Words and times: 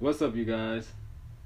What's 0.00 0.20
up, 0.22 0.34
you 0.34 0.44
guys? 0.44 0.88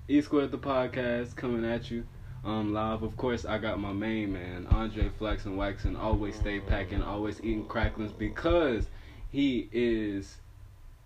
E 0.08 0.22
Squared 0.22 0.52
the 0.52 0.58
podcast 0.58 1.36
coming 1.36 1.70
at 1.70 1.90
you. 1.90 2.06
Um, 2.46 2.72
live. 2.72 3.02
Of 3.02 3.14
course, 3.14 3.44
I 3.44 3.58
got 3.58 3.78
my 3.78 3.92
main 3.92 4.32
man, 4.32 4.66
Andre 4.70 5.10
Flex 5.18 5.44
and. 5.44 5.94
Always 5.94 6.34
stay 6.36 6.58
packing, 6.58 7.02
always 7.02 7.40
eating 7.40 7.66
cracklings 7.66 8.10
because 8.10 8.86
he 9.30 9.68
is 9.70 10.38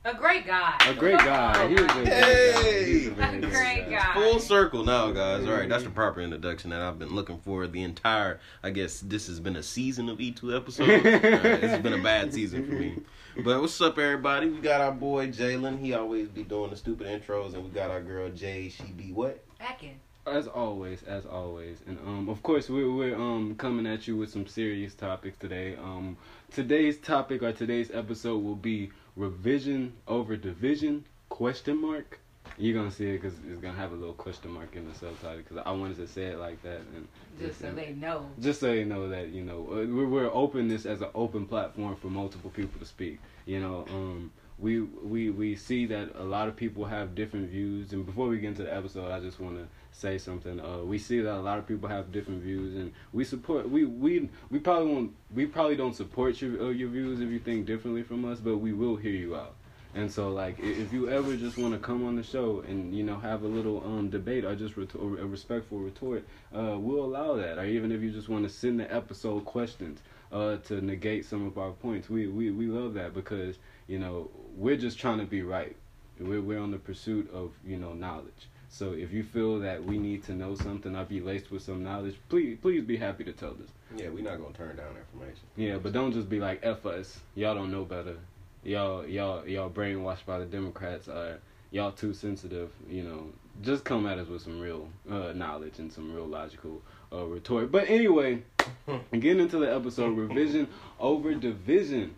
A 0.05 0.15
great 0.15 0.45
guy. 0.45 0.77
a 0.85 0.95
great 0.95 1.19
guy. 1.19 1.69
He 1.69 1.75
is 1.75 1.87
a 1.87 1.87
great 1.93 2.07
guy. 2.07 2.63
He's 2.85 3.07
a 3.07 3.11
very 3.13 3.37
A 3.39 3.41
great 3.41 3.91
guy. 3.91 4.15
Full 4.15 4.41
circle 4.41 4.83
now, 4.83 5.13
guys. 5.13 5.47
All 5.47 5.53
right, 5.53 5.69
that's 5.69 5.85
the 5.85 5.91
proper 5.91 6.21
introduction 6.21 6.71
that 6.71 6.81
I've 6.81 6.99
been 6.99 7.15
looking 7.15 7.39
for 7.39 7.69
the 7.69 7.85
entire. 7.85 8.41
I 8.65 8.71
guess 8.71 8.99
this 8.99 9.29
has 9.29 9.39
been 9.39 9.55
a 9.55 9.63
season 9.63 10.09
of 10.09 10.19
E2 10.19 10.57
episodes. 10.57 10.91
All 11.07 11.13
right, 11.13 11.61
this 11.61 11.71
has 11.71 11.83
been 11.83 11.93
a 11.93 12.03
bad 12.03 12.35
season 12.35 12.67
for 12.67 12.73
me. 12.73 12.97
But 13.45 13.61
what's 13.61 13.81
up, 13.81 13.97
everybody? 13.97 14.49
We 14.49 14.59
got 14.59 14.81
our 14.81 14.91
boy 14.93 15.29
Jalen. 15.29 15.79
He 15.79 15.95
always 15.95 16.29
be 16.29 16.43
doing 16.43 16.71
the 16.71 16.77
stupid 16.77 17.07
intros, 17.07 17.55
and 17.55 17.63
we 17.63 17.71
got 17.71 17.91
our 17.91 18.03
girl 18.03 18.29
Jay. 18.31 18.71
She 18.71 18.83
be 18.85 19.13
what? 19.13 19.45
Packing. 19.61 20.01
As 20.27 20.47
always, 20.47 21.03
as 21.03 21.27
always, 21.27 21.79
and 21.85 21.99
um, 22.07 22.29
of 22.29 22.45
course, 22.45 22.71
we're 22.71 22.93
we're 22.93 23.17
um 23.17 23.57
coming 23.57 23.89
at 23.89 24.07
you 24.07 24.17
with 24.17 24.31
some 24.31 24.47
serious 24.47 24.95
topics 24.95 25.37
today. 25.37 25.75
Um, 25.75 26.17
today's 26.53 26.97
topic 26.99 27.43
or 27.43 27.51
today's 27.53 27.91
episode 27.93 28.39
will 28.39 28.55
be 28.55 28.93
revision 29.17 29.93
over 30.09 30.37
division? 30.37 31.05
Question 31.29 31.81
mark. 31.81 32.19
You're 32.59 32.75
gonna 32.77 32.91
see 32.91 33.09
it 33.09 33.23
because 33.23 33.35
it's 33.49 33.61
gonna 33.63 33.77
have 33.79 33.93
a 33.93 33.97
little 33.97 34.15
question 34.15 34.51
mark 34.51 34.77
in 34.77 34.87
the 34.87 34.95
subtitle 34.95 35.39
because 35.39 35.57
I 35.65 35.71
wanted 35.71 35.97
to 35.97 36.07
say 36.07 36.25
it 36.25 36.39
like 36.39 36.63
that 36.63 36.81
and 36.95 37.09
Just 37.41 37.61
so 37.61 37.73
they 37.73 37.93
know. 37.93 38.27
just 38.41 38.61
so 38.61 38.67
they 38.67 38.85
know 38.85 39.09
that 39.09 39.29
you 39.29 39.43
know 39.43 39.61
we're, 39.69 40.07
we're 40.07 40.31
open 40.33 40.69
this 40.69 40.85
as 40.85 41.01
an 41.01 41.09
open 41.15 41.47
platform 41.47 41.97
for 41.97 42.09
multiple 42.09 42.51
people 42.51 42.79
to 42.79 42.85
speak 42.85 43.21
you 43.47 43.59
know 43.61 43.87
um 43.91 44.31
we 44.63 44.81
we 44.81 45.29
we 45.31 45.57
see 45.57 45.87
that 45.87 46.11
a 46.15 46.23
lot 46.23 46.47
of 46.49 46.55
people 46.57 46.85
have 46.85 47.15
different 47.15 47.51
views. 47.51 47.93
And 47.93 48.07
before 48.07 48.29
we 48.29 48.39
get 48.39 48.49
into 48.49 48.63
the 48.63 48.75
episode 48.75 49.11
i 49.11 49.19
just 49.21 49.41
want 49.41 49.57
to 49.57 49.67
say 49.91 50.17
something. 50.17 50.61
Uh 50.61 50.79
we 50.79 50.99
see 50.99 51.21
that 51.21 51.35
a 51.35 51.41
lot 51.51 51.59
of 51.59 51.67
people 51.67 51.89
have 51.89 52.13
different 52.13 52.43
views 52.43 52.75
and 52.77 52.93
we 53.13 53.25
support 53.25 53.69
we 53.69 53.85
we 53.85 54.31
we 54.51 54.59
probably 54.61 54.93
won't 54.93 55.13
we 55.35 55.47
probably 55.47 55.77
don't 55.77 55.95
support 55.97 56.41
your 56.41 56.63
uh, 56.63 56.69
your 56.71 56.89
views 56.89 57.21
if 57.21 57.29
you 57.29 57.41
think 57.41 57.67
differently 57.67 58.03
from 58.03 58.25
us 58.25 58.39
but 58.39 58.57
we 58.59 58.73
will 58.73 58.97
hear 58.97 59.13
you 59.13 59.35
out. 59.37 59.55
And 59.95 60.11
so, 60.11 60.31
like, 60.31 60.59
if 60.59 60.91
you 60.91 61.11
ever 61.11 61.37
just 61.37 61.59
want 61.59 61.75
to 61.75 61.79
come 61.79 62.07
on 62.07 62.17
the 62.17 62.23
show 62.23 62.61
and 62.67 62.95
you 62.97 63.03
know 63.03 63.19
have 63.19 63.43
a 63.43 63.47
little 63.49 63.83
um 63.85 64.09
debate 64.09 64.45
or 64.45 64.55
just 64.55 64.75
retor- 64.77 65.21
a 65.21 65.27
respectful 65.27 65.79
retort, 65.81 66.25
uh, 66.55 66.77
we'll 66.79 67.05
allow 67.05 67.35
that. 67.35 67.59
Or 67.59 67.65
even 67.67 67.93
if 67.93 68.01
you 68.01 68.11
just 68.11 68.29
want 68.29 68.45
to 68.45 68.49
send 68.49 68.81
the 68.81 68.95
episode 68.95 69.45
questions 69.45 70.01
uh 70.31 70.57
to 70.69 70.81
negate 70.81 71.27
some 71.27 71.47
of 71.47 71.59
our 71.59 71.73
points, 71.73 72.09
we 72.09 72.27
we 72.27 72.51
we 72.51 72.67
love 72.69 72.95
that 72.95 73.13
because 73.13 73.57
you 73.87 73.99
know 73.99 74.31
we're 74.57 74.77
just 74.77 74.99
trying 74.99 75.19
to 75.19 75.25
be 75.25 75.43
right. 75.43 75.77
We're 76.19 76.41
we're 76.41 76.61
on 76.61 76.71
the 76.71 76.79
pursuit 76.79 77.31
of 77.33 77.53
you 77.67 77.79
know 77.79 77.93
knowledge. 77.93 78.49
So 78.69 78.93
if 78.93 79.13
you 79.13 79.23
feel 79.23 79.61
that 79.61 79.85
we 79.85 79.99
need 79.99 80.25
to 80.25 80.33
know 80.33 80.55
something 80.55 80.97
or 80.97 81.05
be 81.05 81.21
laced 81.21 81.51
with 81.51 81.63
some 81.63 81.85
knowledge, 81.85 82.17
please 82.29 82.57
please 82.61 82.85
be 82.85 82.97
happy 82.97 83.23
to 83.25 83.33
tell 83.33 83.51
us. 83.51 83.69
Yeah, 83.97 84.09
we're 84.09 84.25
not 84.25 84.41
gonna 84.41 84.55
turn 84.55 84.77
down 84.77 84.97
information. 84.97 85.43
Yeah, 85.57 85.77
but 85.77 85.93
don't 85.93 86.13
just 86.13 86.29
be 86.29 86.41
like 86.41 86.61
F 86.63 86.87
us. 86.87 87.21
Y'all 87.35 87.55
don't 87.55 87.71
know 87.71 87.85
better. 87.85 88.17
Y'all 88.65 89.07
y'all 89.07 89.47
y'all 89.47 89.69
brainwashed 89.71 90.25
by 90.25 90.39
the 90.39 90.47
Democrats 90.47 91.09
or 91.09 91.39
y'all 91.71 91.93
too 91.93 92.15
sensitive, 92.15 92.71
you 92.89 93.03
know. 93.03 93.27
Just 93.61 93.85
come 93.85 94.07
at 94.07 94.19
us 94.19 94.29
with 94.29 94.41
some 94.41 94.59
real 94.59 94.89
uh, 95.11 95.33
knowledge 95.35 95.79
and 95.79 95.93
some 95.93 96.15
real 96.15 96.27
logical 96.27 96.81
uh, 97.13 97.25
retort. 97.27 97.71
But 97.71 97.91
anyway, 97.91 98.43
getting 99.13 99.41
into 99.41 99.59
the 99.59 99.75
episode, 99.75 100.17
revision 100.17 100.69
over 100.99 101.35
division. 101.35 102.15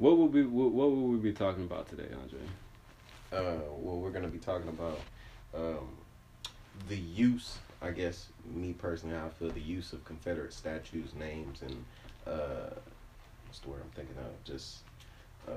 What 0.00 0.16
will 0.16 0.28
be 0.28 0.42
what, 0.44 0.72
what 0.72 0.90
will 0.90 1.08
we 1.08 1.18
be 1.18 1.32
talking 1.34 1.64
about 1.64 1.86
today, 1.86 2.08
Andre? 2.14 2.40
Uh, 3.30 3.60
well, 3.76 3.98
we're 3.98 4.10
gonna 4.10 4.28
be 4.28 4.38
talking 4.38 4.70
about 4.70 4.98
um, 5.54 5.90
the 6.88 6.96
use. 6.96 7.58
I 7.82 7.90
guess 7.90 8.28
me 8.54 8.72
personally, 8.72 9.14
how 9.14 9.26
I 9.26 9.28
feel 9.28 9.50
the 9.50 9.60
use 9.60 9.92
of 9.92 10.02
Confederate 10.06 10.54
statues, 10.54 11.14
names, 11.14 11.60
and 11.60 11.84
uh, 12.26 12.70
what's 13.46 13.58
the 13.60 13.68
word 13.68 13.82
I'm 13.84 13.90
thinking 13.90 14.16
of? 14.16 14.42
Just 14.42 14.78
uh, 15.46 15.52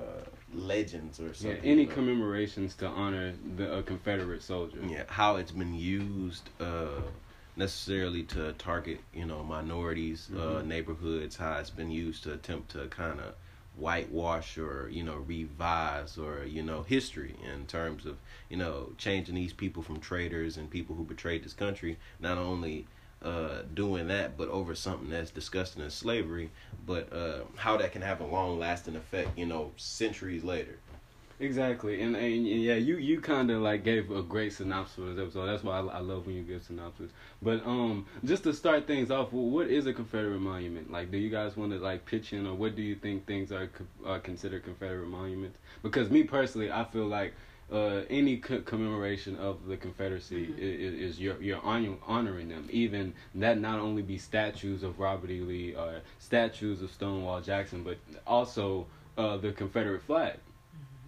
legends 0.52 1.20
or 1.20 1.32
something. 1.32 1.64
Yeah, 1.64 1.70
any 1.70 1.86
commemorations 1.86 2.74
to 2.76 2.86
honor 2.86 3.32
the 3.56 3.78
uh, 3.78 3.82
Confederate 3.82 4.42
soldier. 4.42 4.78
yeah, 4.86 5.04
how 5.08 5.36
it's 5.36 5.52
been 5.52 5.74
used 5.74 6.50
uh, 6.60 7.00
necessarily 7.56 8.24
to 8.24 8.52
target, 8.52 9.00
you 9.14 9.24
know, 9.24 9.42
minorities, 9.42 10.28
uh, 10.34 10.60
Mhm. 10.60 10.66
neighborhoods. 10.66 11.36
How 11.36 11.56
it's 11.60 11.70
been 11.70 11.90
used 11.90 12.24
to 12.24 12.34
attempt 12.34 12.72
to 12.72 12.88
kind 12.88 13.20
of 13.20 13.34
whitewash 13.76 14.56
or 14.56 14.88
you 14.90 15.02
know 15.02 15.16
revise 15.16 16.16
or 16.16 16.44
you 16.44 16.62
know 16.62 16.82
history 16.82 17.34
in 17.44 17.66
terms 17.66 18.06
of 18.06 18.16
you 18.48 18.56
know 18.56 18.92
changing 18.98 19.34
these 19.34 19.52
people 19.52 19.82
from 19.82 19.98
traitors 19.98 20.56
and 20.56 20.70
people 20.70 20.94
who 20.94 21.04
betrayed 21.04 21.44
this 21.44 21.54
country. 21.54 21.98
Not 22.20 22.38
only 22.38 22.86
uh, 23.22 23.62
doing 23.72 24.08
that, 24.08 24.36
but 24.36 24.48
over 24.48 24.74
something 24.74 25.08
that's 25.10 25.30
disgusting 25.30 25.82
as 25.82 25.94
slavery, 25.94 26.50
but 26.86 27.10
uh, 27.12 27.40
how 27.56 27.76
that 27.78 27.92
can 27.92 28.02
have 28.02 28.20
a 28.20 28.26
long 28.26 28.58
lasting 28.58 28.96
effect, 28.96 29.36
you 29.38 29.46
know, 29.46 29.72
centuries 29.76 30.44
later. 30.44 30.78
Exactly, 31.40 32.00
and, 32.00 32.14
and, 32.14 32.46
and 32.46 32.62
yeah, 32.62 32.76
you 32.76 32.96
you 32.96 33.20
kind 33.20 33.50
of 33.50 33.60
like 33.60 33.82
gave 33.82 34.10
a 34.12 34.22
great 34.22 34.52
synopsis 34.52 34.94
for 34.94 35.00
this 35.12 35.18
episode. 35.20 35.46
That's 35.46 35.64
why 35.64 35.80
I, 35.80 35.96
I 35.96 35.98
love 35.98 36.26
when 36.26 36.36
you 36.36 36.42
give 36.42 36.62
synopsis. 36.62 37.10
But 37.42 37.66
um, 37.66 38.06
just 38.24 38.44
to 38.44 38.52
start 38.52 38.86
things 38.86 39.10
off, 39.10 39.32
well, 39.32 39.44
what 39.44 39.66
is 39.66 39.86
a 39.86 39.92
Confederate 39.92 40.38
monument? 40.38 40.92
Like, 40.92 41.10
do 41.10 41.18
you 41.18 41.30
guys 41.30 41.56
want 41.56 41.72
to 41.72 41.78
like 41.78 42.04
pitch 42.06 42.32
in, 42.32 42.46
or 42.46 42.54
what 42.54 42.76
do 42.76 42.82
you 42.82 42.94
think 42.94 43.26
things 43.26 43.50
are 43.50 43.68
are 44.06 44.20
considered 44.20 44.62
Confederate 44.62 45.08
monuments? 45.08 45.58
Because 45.82 46.08
me 46.08 46.22
personally, 46.22 46.70
I 46.70 46.84
feel 46.84 47.06
like 47.06 47.34
uh, 47.72 48.02
any 48.08 48.36
co- 48.36 48.60
commemoration 48.60 49.34
of 49.36 49.66
the 49.66 49.76
Confederacy 49.76 50.46
Mhm. 50.46 50.58
is, 50.58 50.94
is 50.94 51.20
you're 51.20 51.42
you're 51.42 51.60
honor, 51.64 51.96
honoring 52.06 52.48
them. 52.48 52.68
Even 52.70 53.12
that 53.34 53.58
not 53.58 53.80
only 53.80 54.02
be 54.02 54.18
statues 54.18 54.84
of 54.84 55.00
Robert 55.00 55.30
E. 55.30 55.40
Lee 55.40 55.74
or 55.74 56.00
statues 56.20 56.80
of 56.80 56.92
Stonewall 56.92 57.40
Jackson, 57.40 57.82
but 57.82 57.96
also 58.24 58.86
uh, 59.18 59.36
the 59.36 59.50
Confederate 59.50 60.02
flag. 60.02 60.38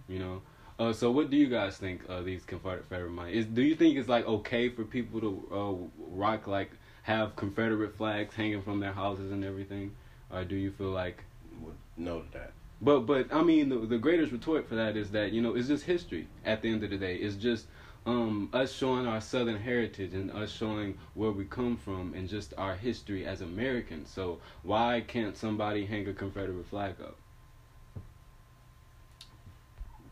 You 0.07 0.19
know. 0.19 0.41
Uh, 0.79 0.93
so 0.93 1.09
what 1.09 1.31
do 1.31 1.37
you 1.37 1.47
guys 1.47 1.77
think 1.77 2.07
of 2.07 2.23
these 2.25 2.45
Confederate 2.45 2.89
monuments? 2.89 3.35
Is 3.35 3.45
do 3.47 3.63
you 3.63 3.75
think 3.75 3.97
it's 3.97 4.07
like 4.09 4.27
okay 4.27 4.69
for 4.69 4.83
people 4.83 5.19
to 5.21 5.47
uh, 5.51 6.01
rock 6.15 6.45
like 6.47 6.71
have 7.03 7.35
Confederate 7.35 7.95
flags 7.97 8.35
hanging 8.35 8.61
from 8.61 8.79
their 8.79 8.93
houses 8.93 9.31
and 9.31 9.43
everything, 9.43 9.95
or 10.31 10.43
do 10.43 10.55
you 10.55 10.71
feel 10.71 10.91
like 10.91 11.23
Would 11.61 11.75
know 11.97 12.21
that. 12.33 12.51
but 12.81 13.01
but 13.01 13.33
I 13.33 13.41
mean 13.41 13.69
the 13.69 13.77
the 13.77 13.97
greatest 13.97 14.31
retort 14.31 14.67
for 14.69 14.75
that 14.75 14.95
is 14.95 15.09
that 15.11 15.31
you 15.31 15.41
know 15.41 15.55
it's 15.55 15.67
just 15.67 15.85
history. 15.85 16.27
At 16.45 16.61
the 16.61 16.69
end 16.69 16.83
of 16.83 16.91
the 16.91 16.97
day, 16.97 17.15
it's 17.15 17.35
just 17.35 17.65
um, 18.05 18.49
us 18.53 18.71
showing 18.71 19.07
our 19.07 19.19
Southern 19.19 19.57
heritage 19.57 20.13
and 20.13 20.31
us 20.31 20.51
showing 20.51 20.97
where 21.15 21.31
we 21.31 21.43
come 21.45 21.75
from 21.75 22.13
and 22.13 22.29
just 22.29 22.53
our 22.57 22.75
history 22.75 23.25
as 23.25 23.41
Americans. 23.41 24.09
So 24.09 24.39
why 24.63 25.03
can't 25.07 25.35
somebody 25.35 25.85
hang 25.85 26.07
a 26.07 26.13
Confederate 26.13 26.65
flag 26.67 26.95
up? 27.01 27.17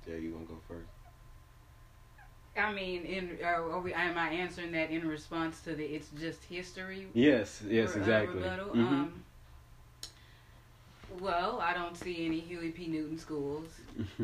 Yeah, 0.07 0.15
you 0.15 0.31
gonna 0.31 0.45
go 0.45 0.57
first? 0.67 0.89
I 2.57 2.71
mean, 2.71 3.03
in 3.05 3.37
uh, 3.43 3.47
are 3.47 3.79
we, 3.79 3.93
am 3.93 4.17
I 4.17 4.29
answering 4.29 4.71
that 4.71 4.89
in 4.89 5.07
response 5.07 5.59
to 5.61 5.75
the 5.75 5.83
it's 5.83 6.09
just 6.19 6.43
history? 6.45 7.07
Yes, 7.13 7.61
yes, 7.67 7.95
uh, 7.95 7.99
exactly. 7.99 8.41
rebuttal? 8.41 8.69
Mhm. 8.69 8.77
Um, 8.77 9.23
well, 11.19 11.59
I 11.61 11.73
don't 11.73 11.97
see 11.97 12.25
any 12.25 12.39
Huey 12.39 12.69
P. 12.69 12.87
Newton 12.87 13.17
schools. 13.17 13.67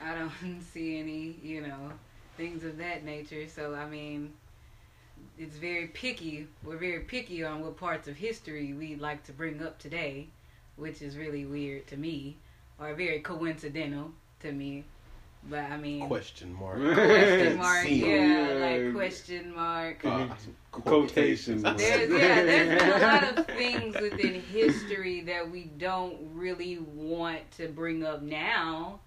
I 0.00 0.14
don't 0.14 0.62
see 0.72 0.98
any, 0.98 1.36
you 1.42 1.62
know, 1.62 1.92
things 2.36 2.62
of 2.64 2.78
that 2.78 3.04
nature. 3.04 3.48
So 3.48 3.74
I 3.74 3.86
mean, 3.86 4.32
it's 5.38 5.56
very 5.56 5.88
picky. 5.88 6.46
We're 6.62 6.76
very 6.76 7.00
picky 7.00 7.42
on 7.42 7.62
what 7.62 7.76
parts 7.76 8.06
of 8.06 8.16
history 8.16 8.72
we 8.74 8.94
like 8.94 9.24
to 9.24 9.32
bring 9.32 9.62
up 9.62 9.78
today, 9.78 10.28
which 10.76 11.02
is 11.02 11.16
really 11.16 11.44
weird 11.44 11.86
to 11.88 11.96
me, 11.96 12.36
or 12.78 12.94
very 12.94 13.20
coincidental 13.20 14.12
to 14.42 14.52
me. 14.52 14.84
But 15.48 15.64
I 15.64 15.76
mean, 15.76 16.06
Question 16.06 16.54
mark. 16.54 16.78
question 16.78 17.58
mark, 17.58 17.88
yeah, 17.88 18.06
Yeah. 18.06 18.82
like 18.84 18.94
question 18.94 19.52
mark. 19.54 20.04
Uh, 20.04 20.28
Quotations. 20.70 21.62
There's 21.64 21.80
yeah, 21.82 22.44
there's 22.44 22.80
been 22.80 22.88
a 22.88 22.98
lot 23.06 23.38
of 23.38 23.46
things 23.48 24.00
within 24.00 24.40
history 24.40 25.20
that 25.22 25.50
we 25.50 25.64
don't 25.78 26.16
really 26.32 26.78
want 26.78 27.50
to 27.56 27.68
bring 27.68 28.04
up 28.04 28.22
now. 28.22 29.00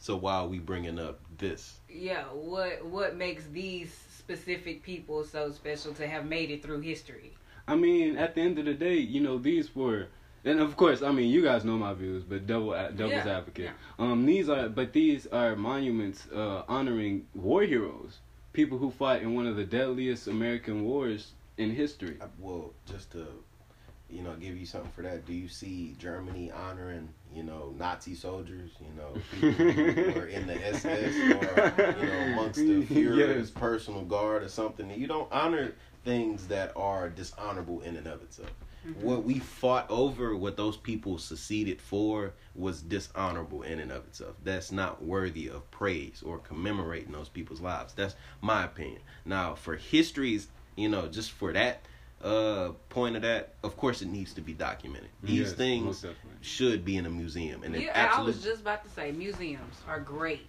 So 0.00 0.16
why 0.16 0.36
are 0.36 0.46
we 0.46 0.58
bringing 0.58 0.98
up 0.98 1.20
this? 1.36 1.80
Yeah, 1.90 2.24
what 2.32 2.84
what 2.86 3.16
makes 3.16 3.44
these 3.52 3.92
specific 4.16 4.82
people 4.82 5.22
so 5.22 5.50
special 5.52 5.92
to 5.94 6.06
have 6.08 6.24
made 6.26 6.50
it 6.50 6.62
through 6.62 6.80
history? 6.80 7.34
I 7.68 7.76
mean, 7.76 8.16
at 8.16 8.34
the 8.34 8.40
end 8.40 8.58
of 8.58 8.64
the 8.64 8.74
day, 8.74 8.94
you 8.96 9.20
know, 9.20 9.36
these 9.38 9.74
were, 9.76 10.06
and 10.46 10.60
of 10.60 10.76
course, 10.76 11.02
I 11.02 11.10
mean, 11.12 11.28
you 11.30 11.42
guys 11.42 11.64
know 11.64 11.76
my 11.76 11.92
views, 11.92 12.22
but 12.22 12.46
double 12.46 12.70
devil's 12.72 13.26
Yeah, 13.26 13.36
advocate. 13.38 13.70
Um, 13.98 14.24
these 14.24 14.48
are, 14.48 14.68
but 14.68 14.92
these 14.92 15.26
are 15.26 15.56
monuments 15.56 16.26
uh, 16.32 16.62
honoring 16.68 17.26
war 17.34 17.62
heroes, 17.62 18.18
people 18.52 18.78
who 18.78 18.90
fought 18.90 19.20
in 19.22 19.34
one 19.34 19.46
of 19.46 19.56
the 19.56 19.64
deadliest 19.64 20.28
American 20.28 20.84
wars 20.84 21.32
in 21.58 21.70
history. 21.70 22.16
Uh, 22.20 22.26
Well, 22.38 22.72
just 22.86 23.12
to 23.12 23.26
you 24.08 24.22
know 24.22 24.34
give 24.40 24.56
you 24.56 24.66
something 24.66 24.90
for 24.92 25.02
that. 25.02 25.26
Do 25.26 25.32
you 25.34 25.48
see 25.48 25.96
Germany 25.98 26.52
honoring 26.52 27.08
you 27.34 27.42
know 27.42 27.74
Nazi 27.76 28.14
soldiers? 28.14 28.70
You 28.80 28.92
know 28.96 29.20
people 29.32 29.72
who 29.72 30.12
were 30.20 30.26
in 30.26 30.46
the 30.46 30.64
SS 30.64 31.16
or 31.34 31.72
you 32.00 32.06
know 32.06 32.20
amongst 32.20 32.60
the 32.60 32.82
Fuhrer's 32.94 33.18
Yes. 33.18 33.50
personal 33.50 34.04
guard 34.04 34.44
or 34.44 34.48
something. 34.48 34.88
You 34.90 35.08
don't 35.08 35.30
honor 35.32 35.74
things 36.04 36.46
that 36.46 36.70
are 36.76 37.08
dishonorable 37.08 37.80
in 37.80 37.96
and 37.96 38.06
of 38.06 38.22
itself. 38.22 38.52
What 38.94 39.24
we 39.24 39.38
fought 39.38 39.86
over, 39.90 40.36
what 40.36 40.56
those 40.56 40.76
people 40.76 41.18
seceded 41.18 41.80
for, 41.80 42.32
was 42.54 42.82
dishonorable 42.82 43.62
in 43.62 43.80
and 43.80 43.92
of 43.92 44.04
itself. 44.06 44.36
That's 44.42 44.72
not 44.72 45.02
worthy 45.02 45.48
of 45.48 45.70
praise 45.70 46.22
or 46.24 46.38
commemorating 46.38 47.12
those 47.12 47.28
people's 47.28 47.60
lives. 47.60 47.92
That's 47.94 48.14
my 48.40 48.64
opinion. 48.64 49.02
Now, 49.24 49.54
for 49.54 49.76
histories, 49.76 50.48
you 50.76 50.88
know, 50.88 51.08
just 51.08 51.32
for 51.32 51.52
that 51.52 51.82
uh 52.22 52.70
point 52.88 53.14
of 53.16 53.22
that, 53.22 53.54
of 53.62 53.76
course, 53.76 54.00
it 54.02 54.08
needs 54.08 54.32
to 54.34 54.40
be 54.40 54.54
documented. 54.54 55.10
These 55.22 55.38
Yes, 55.40 55.52
things 55.52 56.06
should 56.40 56.84
be 56.84 56.96
in 56.96 57.06
a 57.06 57.10
museum, 57.10 57.62
and 57.62 57.74
Yeah, 57.74 58.10
I 58.14 58.22
was 58.22 58.42
just 58.42 58.62
about 58.62 58.84
to 58.84 58.90
say 58.90 59.12
museums 59.12 59.76
are 59.86 60.00
great, 60.00 60.48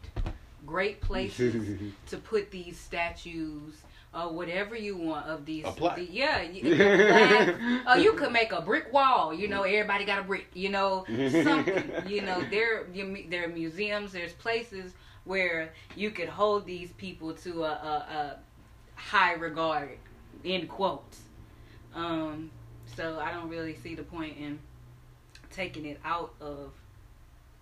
great 0.66 1.02
places 1.02 1.78
to 2.08 2.18
put 2.18 2.52
these 2.52 2.80
statues. 2.80 3.82
Uh, 4.18 4.28
whatever 4.30 4.76
you 4.76 4.98
want 4.98 5.28
of 5.28 5.46
these, 5.46 5.64
the- 5.64 6.08
yeah, 6.12 6.42
y- 6.42 6.62
a 6.64 7.46
plaque. 7.46 7.86
Uh, 7.88 7.94
you 7.94 8.14
could 8.14 8.32
make 8.32 8.52
a 8.52 8.62
brick 8.62 8.92
wall. 8.92 9.32
You 9.32 9.48
know, 9.48 9.62
everybody 9.62 10.06
got 10.06 10.20
a 10.20 10.24
brick. 10.24 10.48
You 10.56 10.70
know, 10.70 11.06
something. 11.08 11.92
you 12.08 12.22
know, 12.24 12.42
there, 12.50 12.88
you, 12.92 13.26
there 13.30 13.46
are 13.46 13.48
museums. 13.48 14.12
There's 14.14 14.34
places 14.34 14.94
where 15.26 15.72
you 15.96 16.10
could 16.10 16.30
hold 16.30 16.66
these 16.66 16.92
people 16.94 17.34
to 17.34 17.64
a, 17.66 17.70
a, 17.70 17.96
a 18.20 18.38
high 18.96 19.34
regard. 19.34 20.00
End 20.44 20.68
quotes. 20.68 21.20
Um, 21.94 22.50
so 22.96 23.20
I 23.20 23.32
don't 23.32 23.50
really 23.50 23.76
see 23.76 23.94
the 23.94 24.04
point 24.04 24.36
in 24.40 24.58
taking 25.52 25.86
it 25.86 26.00
out 26.04 26.34
of 26.42 26.72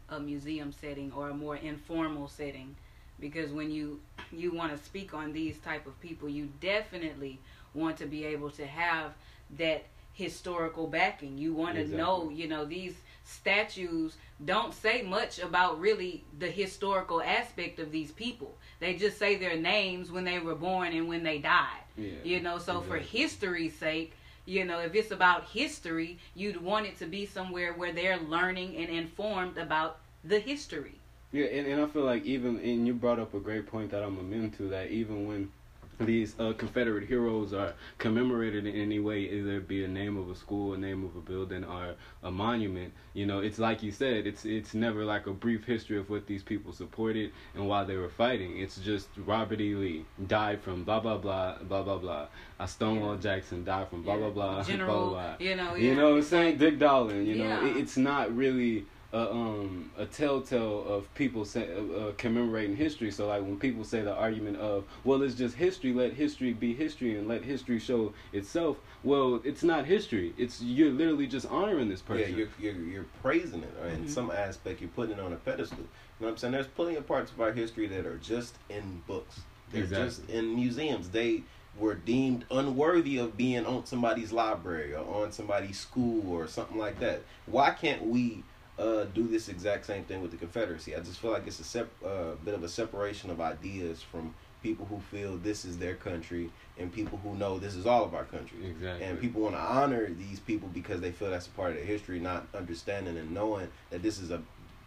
a 0.09 0.21
museum 0.21 0.71
setting 0.71 1.11
or 1.11 1.29
a 1.31 1.33
more 1.33 1.57
informal 1.57 2.29
setting 2.29 2.77
because 3.19 3.51
when 3.51 3.71
you 3.71 3.99
you 4.31 4.51
want 4.51 4.75
to 4.75 4.83
speak 4.83 5.13
on 5.13 5.31
these 5.31 5.57
type 5.59 5.85
of 5.87 5.99
people 6.01 6.27
you 6.27 6.49
definitely 6.61 7.39
want 7.73 7.97
to 7.97 8.05
be 8.05 8.25
able 8.25 8.49
to 8.49 8.65
have 8.65 9.13
that 9.57 9.85
historical 10.13 10.87
backing. 10.87 11.37
You 11.37 11.53
want 11.53 11.75
to 11.75 11.81
Exactly. 11.81 12.03
know 12.03 12.29
you 12.29 12.47
know 12.47 12.65
these 12.65 12.95
statues 13.25 14.15
don't 14.43 14.73
say 14.73 15.01
much 15.01 15.39
about 15.39 15.79
really 15.79 16.23
the 16.39 16.49
historical 16.49 17.21
aspect 17.21 17.79
of 17.79 17.91
these 17.91 18.11
people. 18.11 18.55
They 18.79 18.95
just 18.95 19.17
say 19.17 19.35
their 19.35 19.57
names 19.57 20.11
when 20.11 20.23
they 20.23 20.39
were 20.39 20.55
born 20.55 20.93
and 20.93 21.07
when 21.07 21.23
they 21.23 21.39
died. 21.39 21.83
Yeah, 21.97 22.11
you 22.23 22.41
know 22.41 22.57
so 22.59 22.81
for 22.81 22.97
history's 22.97 23.75
sake 23.75 24.13
you 24.45 24.63
know 24.65 24.79
if 24.79 24.93
it's 24.93 25.11
about 25.11 25.45
history 25.45 26.19
you'd 26.35 26.61
want 26.61 26.85
it 26.85 26.97
to 26.99 27.05
be 27.05 27.25
somewhere 27.25 27.73
where 27.73 27.93
they're 27.93 28.17
learning 28.19 28.75
and 28.77 28.89
informed 28.89 29.57
about 29.57 29.99
the 30.23 30.39
history 30.39 30.99
Yeah, 31.31 31.45
and, 31.45 31.67
and 31.67 31.81
I 31.81 31.87
feel 31.87 32.03
like 32.03 32.23
even 32.25 32.59
and 32.59 32.87
you 32.87 32.93
brought 32.93 33.19
up 33.19 33.33
a 33.33 33.39
great 33.39 33.67
point 33.67 33.91
that 33.91 34.03
I'm 34.03 34.17
amend 34.17 34.55
to 34.57 34.69
that 34.69 34.89
even 34.89 35.27
when 35.27 35.51
these 35.99 36.35
uh, 36.39 36.53
Confederate 36.57 37.07
heroes 37.07 37.53
are 37.53 37.73
commemorated 37.97 38.65
in 38.65 38.75
any 38.75 38.99
way, 38.99 39.21
either 39.21 39.57
it 39.57 39.67
be 39.67 39.83
a 39.85 39.87
name 39.87 40.17
of 40.17 40.29
a 40.29 40.35
school, 40.35 40.73
a 40.73 40.77
name 40.77 41.05
of 41.05 41.15
a 41.15 41.21
building, 41.21 41.63
or 41.63 41.95
a 42.23 42.31
monument. 42.31 42.93
You 43.13 43.25
know, 43.25 43.39
it's 43.39 43.59
like 43.59 43.81
you 43.81 43.91
said, 43.91 44.27
it's 44.27 44.45
it's 44.45 44.73
never 44.73 45.05
like 45.05 45.27
a 45.27 45.31
brief 45.31 45.65
history 45.65 45.97
of 45.97 46.09
what 46.09 46.27
these 46.27 46.43
people 46.43 46.73
supported 46.73 47.31
and 47.53 47.67
why 47.67 47.83
they 47.83 47.95
were 47.95 48.09
fighting. 48.09 48.57
It's 48.57 48.77
just 48.77 49.07
Robert 49.17 49.61
E. 49.61 49.75
Lee 49.75 50.05
died 50.27 50.61
from 50.61 50.83
blah 50.83 50.99
blah 50.99 51.17
blah 51.17 51.59
blah 51.59 51.83
blah 51.83 51.97
blah. 51.97 52.27
Uh, 52.59 52.65
Stonewall 52.65 53.15
Jackson 53.17 53.63
died 53.63 53.87
from 53.89 54.03
blah 54.03 54.17
blah 54.17 54.29
blah 54.29 54.63
general 54.63 55.09
blah 55.11 55.35
blah. 55.35 55.35
you 55.39 55.55
know 55.55 55.75
You 55.75 55.95
know 55.95 56.09
what 56.11 56.17
I'm 56.17 56.23
saying? 56.23 56.57
Dick 56.57 56.79
Dowling, 56.79 57.25
you 57.25 57.35
know, 57.35 57.65
it, 57.65 57.77
it's 57.77 57.97
not 57.97 58.35
really 58.35 58.85
a, 59.15 59.31
um, 59.31 59.91
a 59.97 60.05
telltale 60.05 60.83
of 60.85 61.11
people 61.13 61.45
say, 61.45 61.69
uh, 61.73 61.99
uh, 61.99 62.11
commemorating 62.13 62.75
history. 62.75 63.11
So, 63.11 63.27
like, 63.27 63.41
when 63.41 63.57
people 63.57 63.83
say 63.85 64.01
the 64.01 64.13
argument 64.13 64.57
of, 64.57 64.83
well, 65.05 65.21
it's 65.21 65.35
just 65.35 65.55
history, 65.55 65.93
let 65.93 66.13
history 66.13 66.51
be 66.53 66.73
history 66.75 67.17
and 67.17 67.27
let 67.27 67.43
history 67.43 67.79
show 67.79 68.13
itself, 68.33 68.77
well, 69.03 69.41
it's 69.45 69.63
not 69.63 69.85
history. 69.85 70.33
It's 70.37 70.61
You're 70.61 70.91
literally 70.91 71.27
just 71.27 71.45
honoring 71.47 71.87
this 71.89 72.01
Yeah, 72.01 72.15
person. 72.15 72.37
you're, 72.37 72.49
you're 72.59 72.83
you're 72.85 73.09
praising 73.21 73.63
it, 73.63 73.73
or 73.81 73.87
in 73.87 74.03
Mhm. 74.03 74.09
some 74.09 74.31
aspect, 74.31 74.81
you're 74.81 74.89
putting 74.89 75.17
it 75.17 75.21
on 75.21 75.31
a 75.31 75.37
pedestal. 75.37 75.79
You 75.79 75.89
know 76.19 76.25
what 76.27 76.31
I'm 76.31 76.37
saying? 76.37 76.51
There's 76.53 76.67
plenty 76.67 76.95
of 76.95 77.07
parts 77.07 77.31
of 77.31 77.39
our 77.39 77.53
history 77.53 77.87
that 77.87 78.05
are 78.05 78.17
just 78.17 78.57
in 78.69 79.01
books. 79.07 79.41
They're 79.71 79.83
Exactly. 79.83 80.05
just 80.05 80.29
in 80.29 80.55
museums. 80.55 81.09
They 81.09 81.43
were 81.77 81.95
deemed 81.95 82.45
unworthy 82.51 83.17
of 83.17 83.35
being 83.37 83.65
on 83.65 83.85
somebody's 83.85 84.31
library 84.31 84.93
or 84.93 85.23
on 85.23 85.31
somebody's 85.31 85.79
school 85.79 86.31
or 86.33 86.47
something 86.47 86.77
like 86.77 86.99
that. 86.99 87.23
Why 87.45 87.71
can't 87.71 88.05
we 88.05 88.43
uh, 88.77 89.05
do 89.05 89.27
this 89.27 89.49
exact 89.49 89.85
same 89.85 90.03
thing 90.03 90.21
with 90.21 90.31
the 90.31 90.37
Confederacy? 90.37 90.95
I 90.95 90.99
just 90.99 91.19
feel 91.19 91.31
like 91.31 91.47
it's 91.47 91.59
a 91.59 91.63
sep- 91.63 92.03
uh, 92.05 92.31
bit 92.43 92.53
of 92.53 92.63
a 92.63 92.69
separation 92.69 93.29
of 93.29 93.39
ideas 93.39 94.01
from 94.01 94.33
people 94.61 94.85
who 94.87 94.99
feel 94.99 95.37
this 95.37 95.63
is 95.63 95.77
their 95.77 95.95
country 95.95 96.49
and 96.77 96.91
people 96.91 97.19
who 97.19 97.35
know 97.35 97.59
this 97.59 97.75
is 97.75 97.85
all 97.85 98.03
of 98.03 98.13
our 98.13 98.25
country. 98.25 98.65
exactly. 98.65 99.05
And 99.05 99.21
people 99.21 99.41
want 99.41 99.55
to 99.55 99.61
honor 99.61 100.09
these 100.09 100.39
people 100.39 100.69
because 100.73 101.01
they 101.01 101.11
feel 101.11 101.29
that's 101.29 101.47
a 101.47 101.51
part 101.51 101.71
of 101.71 101.77
their 101.77 101.85
history, 101.85 102.19
not 102.19 102.47
understanding 102.53 103.17
and 103.17 103.31
knowing 103.31 103.69
that 103.91 104.01
this 104.01 104.19
is 104.19 104.31
a 104.31 104.41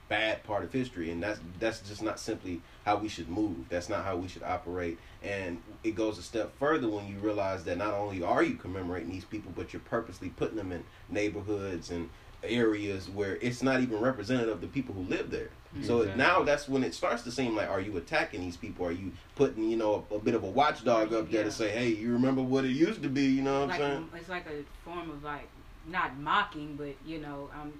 bad 0.08 0.42
part 0.42 0.64
of 0.64 0.72
history, 0.72 1.10
and 1.10 1.22
that's 1.22 1.38
that's 1.60 1.80
just 1.80 2.02
not 2.02 2.18
simply 2.18 2.62
how 2.84 2.96
we 2.96 3.08
should 3.08 3.28
move. 3.28 3.68
That's 3.68 3.88
not 3.88 4.04
how 4.04 4.16
we 4.16 4.28
should 4.28 4.42
operate. 4.42 4.98
And 5.22 5.62
it 5.84 5.94
goes 5.94 6.18
a 6.18 6.22
step 6.22 6.58
further 6.58 6.88
when 6.88 7.06
you 7.06 7.18
realize 7.18 7.64
that 7.64 7.78
not 7.78 7.94
only 7.94 8.22
are 8.22 8.42
you 8.42 8.54
commemorating 8.54 9.10
these 9.10 9.24
people, 9.24 9.52
but 9.54 9.72
you're 9.72 9.80
purposely 9.80 10.30
putting 10.30 10.56
them 10.56 10.72
in 10.72 10.84
neighborhoods 11.08 11.90
and 11.90 12.08
areas 12.42 13.08
where 13.08 13.36
it's 13.36 13.62
not 13.62 13.80
even 13.80 14.00
representative 14.00 14.54
of 14.54 14.60
the 14.60 14.66
people 14.68 14.94
who 14.94 15.02
live 15.02 15.30
there. 15.30 15.50
So 15.82 16.00
Exactly. 16.00 16.18
now 16.24 16.42
that's 16.42 16.68
when 16.68 16.82
it 16.82 16.94
starts 16.94 17.22
to 17.22 17.30
seem 17.32 17.54
like, 17.54 17.68
are 17.68 17.80
you 17.80 17.96
attacking 17.96 18.40
these 18.40 18.56
people? 18.56 18.86
Are 18.86 18.92
you 18.92 19.12
putting, 19.34 19.70
you 19.70 19.76
know, 19.76 20.06
a, 20.10 20.14
a 20.14 20.18
bit 20.18 20.34
of 20.34 20.42
a 20.42 20.46
watchdog 20.46 21.12
up 21.12 21.30
there 21.30 21.40
Yeah. 21.40 21.44
to 21.44 21.50
say, 21.52 21.68
hey, 21.70 21.88
you 21.88 22.12
remember 22.12 22.42
what 22.42 22.64
it 22.64 22.70
used 22.70 23.02
to 23.02 23.08
be? 23.08 23.26
You 23.26 23.42
know 23.42 23.60
what 23.60 23.68
like 23.70 23.80
I'm 23.80 23.90
saying? 23.90 24.08
it's 24.14 24.28
like 24.28 24.46
a 24.46 24.64
form 24.84 25.10
of 25.10 25.22
like 25.22 25.48
not 25.86 26.18
mocking 26.18 26.76
but 26.76 26.94
you 27.06 27.18
know 27.18 27.48
um 27.54 27.72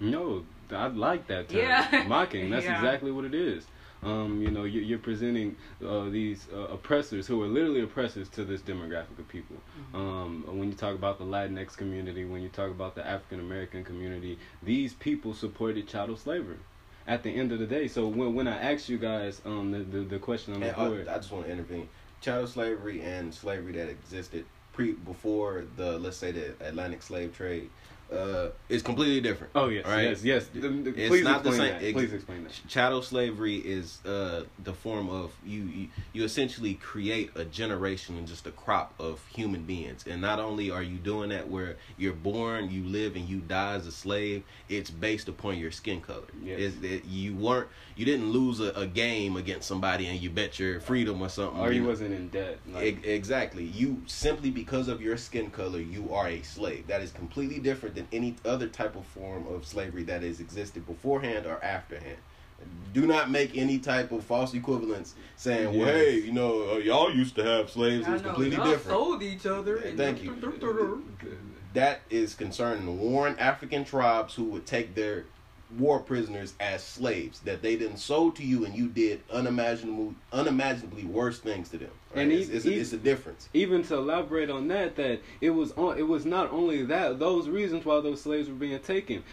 No, 0.00 0.44
I 0.70 0.86
like 0.88 1.26
that 1.28 1.48
term. 1.48 1.60
Yeah. 1.60 2.04
Mocking. 2.08 2.50
That's 2.50 2.64
Yeah. 2.64 2.76
exactly 2.76 3.10
what 3.12 3.24
it 3.24 3.34
is. 3.34 3.64
Um, 4.04 4.42
you 4.42 4.50
know, 4.50 4.64
you're, 4.64 4.82
you're 4.82 4.98
presenting 4.98 5.56
uh, 5.84 6.08
these 6.10 6.46
uh, 6.54 6.58
oppressors 6.68 7.26
who 7.26 7.42
are 7.42 7.46
literally 7.46 7.80
oppressors 7.80 8.28
to 8.30 8.44
this 8.44 8.60
demographic 8.60 9.18
of 9.18 9.28
people. 9.28 9.56
Mm-hmm. 9.56 9.96
Um, 9.96 10.44
when 10.58 10.68
you 10.68 10.74
talk 10.74 10.94
about 10.94 11.18
the 11.18 11.24
Latinx 11.24 11.76
community, 11.76 12.24
when 12.24 12.42
you 12.42 12.48
talk 12.48 12.70
about 12.70 12.94
the 12.94 13.06
African 13.06 13.40
American 13.40 13.84
community, 13.84 14.38
these 14.62 14.94
people 14.94 15.34
supported 15.34 15.88
chattel 15.88 16.16
slavery. 16.16 16.58
At 17.06 17.22
the 17.22 17.30
end 17.30 17.52
of 17.52 17.58
the 17.58 17.66
day, 17.66 17.86
so 17.88 18.08
when 18.08 18.34
when 18.34 18.48
I 18.48 18.72
asked 18.72 18.88
you 18.88 18.96
guys 18.96 19.42
um, 19.44 19.72
the, 19.72 19.80
the 19.80 20.04
the 20.04 20.18
question 20.18 20.54
on 20.54 20.60
the 20.60 20.68
And, 20.68 20.76
uh, 20.76 20.88
board, 20.88 21.08
I 21.08 21.16
just 21.16 21.30
want 21.30 21.44
to 21.44 21.52
intervene. 21.52 21.88
Chattel 22.22 22.46
slavery 22.46 23.02
and 23.02 23.34
slavery 23.34 23.72
that 23.72 23.90
existed 23.90 24.46
pre 24.72 24.92
before 24.92 25.64
the 25.76 25.98
let's 25.98 26.16
say 26.16 26.32
the 26.32 26.54
Atlantic 26.60 27.02
slave 27.02 27.36
trade 27.36 27.68
uh, 28.12 28.48
is 28.68 28.82
completely 28.82 29.20
different. 29.20 29.52
oh 29.54 29.68
yes, 29.68 29.86
right? 29.86 30.02
yes, 30.04 30.22
yes. 30.24 30.46
The- 30.46 30.60
the- 30.60 30.90
It's 30.90 31.08
please 31.08 31.24
not 31.24 31.42
the 31.42 31.50
explain 31.50 31.70
same- 31.70 31.80
that. 31.80 31.86
ex- 31.88 31.92
Please 31.98 32.12
explain 32.12 32.44
that. 32.44 32.52
Chattel 32.68 33.02
slavery 33.02 33.56
is 33.56 33.98
uh, 34.06 34.44
the 34.62 34.72
form 34.72 35.08
of 35.08 35.32
you, 35.44 35.62
you 35.64 35.88
you 36.12 36.24
essentially 36.24 36.74
create 36.74 37.30
a 37.34 37.44
generation 37.44 38.16
and 38.18 38.26
just 38.26 38.46
a 38.46 38.50
crop 38.52 38.94
of 38.98 39.24
human 39.34 39.62
beings, 39.62 40.04
and 40.08 40.20
not 40.20 40.38
only 40.38 40.70
are 40.70 40.82
you 40.82 40.96
doing 40.98 41.30
that 41.30 41.48
where 41.48 41.76
you're 41.96 42.12
born, 42.12 42.70
you 42.70 42.84
live, 42.84 43.16
and 43.16 43.28
you 43.28 43.38
die 43.38 43.74
as 43.74 43.86
a 43.86 43.92
slave. 43.92 44.42
It's 44.68 44.90
based 44.90 45.28
upon 45.28 45.58
your 45.58 45.70
skin 45.70 46.00
color. 46.00 46.22
Yes. 46.42 46.74
It, 46.82 47.04
you 47.04 47.34
weren't 47.34 47.68
you 47.96 48.04
didn't 48.04 48.30
lose 48.30 48.60
a, 48.60 48.70
a 48.72 48.86
game 48.86 49.36
against 49.36 49.68
somebody 49.68 50.06
and 50.06 50.18
you 50.20 50.28
bet 50.30 50.58
your 50.58 50.80
freedom 50.80 51.20
or 51.22 51.28
something. 51.28 51.60
Or 51.60 51.72
you 51.72 51.80
know. 51.82 51.88
wasn't 51.88 52.12
in 52.12 52.28
debt. 52.28 52.58
Like, 52.72 53.04
E- 53.04 53.08
exactly. 53.08 53.64
You 53.64 54.02
simply 54.06 54.50
because 54.50 54.88
of 54.88 55.00
your 55.00 55.16
skin 55.16 55.50
color, 55.50 55.78
you 55.80 56.12
are 56.12 56.28
a 56.28 56.42
slave. 56.42 56.86
That 56.88 57.00
is 57.02 57.12
completely 57.12 57.58
different 57.60 57.93
than 57.94 58.06
any 58.12 58.36
other 58.44 58.68
type 58.68 58.96
of 58.96 59.06
form 59.06 59.46
of 59.46 59.66
slavery 59.66 60.02
that 60.04 60.22
has 60.22 60.40
existed 60.40 60.86
beforehand 60.86 61.46
or 61.46 61.62
afterhand. 61.64 62.18
Do 62.92 63.06
not 63.06 63.30
make 63.30 63.56
any 63.56 63.78
type 63.78 64.12
of 64.12 64.24
false 64.24 64.54
equivalence 64.54 65.14
saying, 65.36 65.78
"Well, 65.78 65.88
hey, 65.88 66.18
you 66.20 66.32
know, 66.32 66.74
uh, 66.74 66.76
y'all 66.76 67.12
used 67.12 67.34
to 67.34 67.44
have 67.44 67.68
slaves. 67.68 68.06
It 68.06 68.10
was 68.12 68.22
completely 68.22 68.56
y'all 68.56 68.70
different." 68.70 68.96
sold 68.96 69.22
each 69.22 69.44
other 69.44 69.82
Yeah, 69.84 69.92
thank 69.96 70.22
you. 70.22 70.34
That 71.74 72.02
is 72.08 72.34
concerning 72.36 73.00
warring 73.00 73.36
African 73.36 73.84
tribes 73.84 74.36
who 74.36 74.44
would 74.44 74.64
take 74.64 74.94
their 74.94 75.24
war 75.78 75.98
prisoners 75.98 76.54
as 76.60 76.82
slaves 76.82 77.40
that 77.40 77.62
they 77.62 77.74
then 77.76 77.96
sold 77.96 78.36
to 78.36 78.44
you 78.44 78.64
and 78.64 78.74
you 78.74 78.88
did 78.88 79.20
unimaginable, 79.32 80.14
unimaginably 80.32 81.04
worse 81.04 81.38
things 81.38 81.68
to 81.70 81.78
them. 81.78 81.90
Right? 82.14 82.22
And 82.22 82.32
it's, 82.32 82.48
it's, 82.48 82.64
a, 82.64 82.72
it's 82.72 82.92
a 82.92 82.96
difference. 82.96 83.48
even 83.54 83.82
to 83.84 83.96
elaborate 83.96 84.50
on 84.50 84.68
that, 84.68 84.94
that 84.96 85.20
it 85.40 85.50
was 85.50 85.72
on, 85.72 85.98
it 85.98 86.06
was 86.06 86.24
not 86.24 86.52
only 86.52 86.84
that 86.84 87.18
those 87.18 87.48
reasons 87.48 87.84
why 87.84 88.00
those 88.00 88.20
slaves 88.20 88.48
were 88.48 88.54
being 88.54 88.78
taken. 88.80 89.24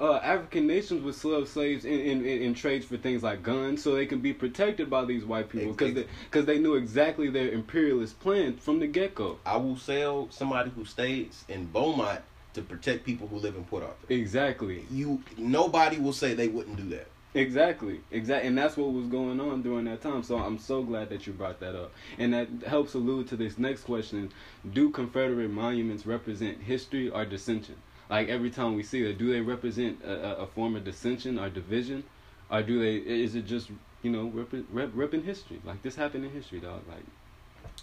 Uh, 0.00 0.16
African 0.16 0.66
nations 0.66 1.02
would 1.02 1.14
sell 1.14 1.44
slaves 1.44 1.84
in, 1.84 1.98
in, 1.98 2.24
in, 2.24 2.42
in 2.42 2.54
trades 2.54 2.86
for 2.86 2.96
things 2.96 3.22
like 3.22 3.42
guns, 3.42 3.82
so 3.82 3.94
they 3.94 4.06
could 4.06 4.22
be 4.22 4.32
protected 4.32 4.88
by 4.88 5.04
these 5.04 5.24
white 5.24 5.48
people 5.48 5.72
because 5.72 5.94
they, 5.94 6.06
cause 6.30 6.44
they 6.44 6.58
knew 6.58 6.74
exactly 6.74 7.30
their 7.30 7.50
imperialist 7.50 8.20
plan 8.20 8.56
from 8.58 8.78
the 8.78 8.86
get 8.86 9.14
go. 9.14 9.38
I 9.44 9.56
will 9.56 9.76
sell 9.76 10.28
somebody 10.30 10.70
who 10.70 10.84
stays 10.84 11.44
in 11.48 11.66
Beaumont 11.66 12.20
to 12.54 12.62
protect 12.62 13.04
people 13.04 13.28
who 13.28 13.36
live 13.36 13.54
in 13.54 13.64
Port 13.64 13.82
Arthur. 13.82 14.12
Exactly. 14.12 14.84
You 14.90 15.22
nobody 15.36 15.98
will 15.98 16.12
say 16.12 16.34
they 16.34 16.48
wouldn't 16.48 16.76
do 16.76 16.88
that. 16.96 17.08
Exactly, 17.32 18.00
exactly, 18.10 18.48
and 18.48 18.58
that's 18.58 18.76
what 18.76 18.92
was 18.92 19.06
going 19.06 19.38
on 19.38 19.62
during 19.62 19.84
that 19.84 20.02
time. 20.02 20.24
So 20.24 20.36
I'm 20.36 20.58
so 20.58 20.82
glad 20.82 21.10
that 21.10 21.28
you 21.28 21.32
brought 21.32 21.60
that 21.60 21.76
up, 21.76 21.92
and 22.18 22.34
that 22.34 22.48
helps 22.66 22.94
allude 22.94 23.28
to 23.28 23.36
this 23.36 23.56
next 23.56 23.84
question: 23.84 24.32
Do 24.72 24.90
Confederate 24.90 25.48
monuments 25.48 26.06
represent 26.06 26.60
history 26.60 27.08
or 27.08 27.24
dissension? 27.24 27.76
Like 28.08 28.28
every 28.28 28.50
time 28.50 28.74
we 28.74 28.82
see 28.82 29.04
that, 29.04 29.18
do 29.18 29.30
they 29.30 29.40
represent 29.40 30.02
a, 30.04 30.38
a 30.38 30.46
form 30.48 30.74
of 30.74 30.82
dissension 30.82 31.38
or 31.38 31.48
division, 31.48 32.02
or 32.50 32.62
do 32.62 32.80
they? 32.80 32.96
Is 32.96 33.36
it 33.36 33.46
just 33.46 33.70
you 34.02 34.10
know 34.10 34.24
rep, 34.34 34.52
rep, 34.72 34.90
repping 34.90 35.24
history? 35.24 35.60
Like 35.64 35.82
this 35.82 35.94
happened 35.94 36.24
in 36.24 36.32
history, 36.32 36.58
dog. 36.58 36.82
Like 36.88 37.04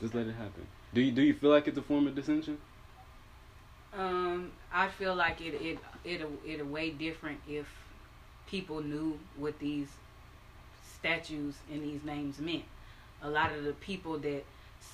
just 0.01 0.13
let 0.13 0.27
it 0.27 0.35
happen. 0.35 0.67
Do 0.93 0.99
you 0.99 1.13
do 1.13 1.21
you 1.21 1.33
feel 1.33 1.51
like 1.51 1.69
it's 1.69 1.77
a 1.77 1.81
form 1.81 2.05
of 2.07 2.15
dissension? 2.15 2.57
Um, 3.97 4.51
I 4.71 4.89
feel 4.89 5.15
like 5.15 5.41
it 5.41 5.55
it 5.55 5.79
it 6.05 6.21
it 6.45 6.61
a 6.61 6.65
way 6.65 6.91
different 6.91 7.39
if 7.47 7.65
people 8.47 8.81
knew 8.81 9.19
what 9.35 9.57
these 9.59 9.87
statues 10.97 11.55
and 11.71 11.83
these 11.83 12.03
names 12.03 12.39
meant. 12.39 12.63
A 13.23 13.29
lot 13.29 13.51
of 13.51 13.63
the 13.63 13.73
people 13.73 14.19
that 14.19 14.43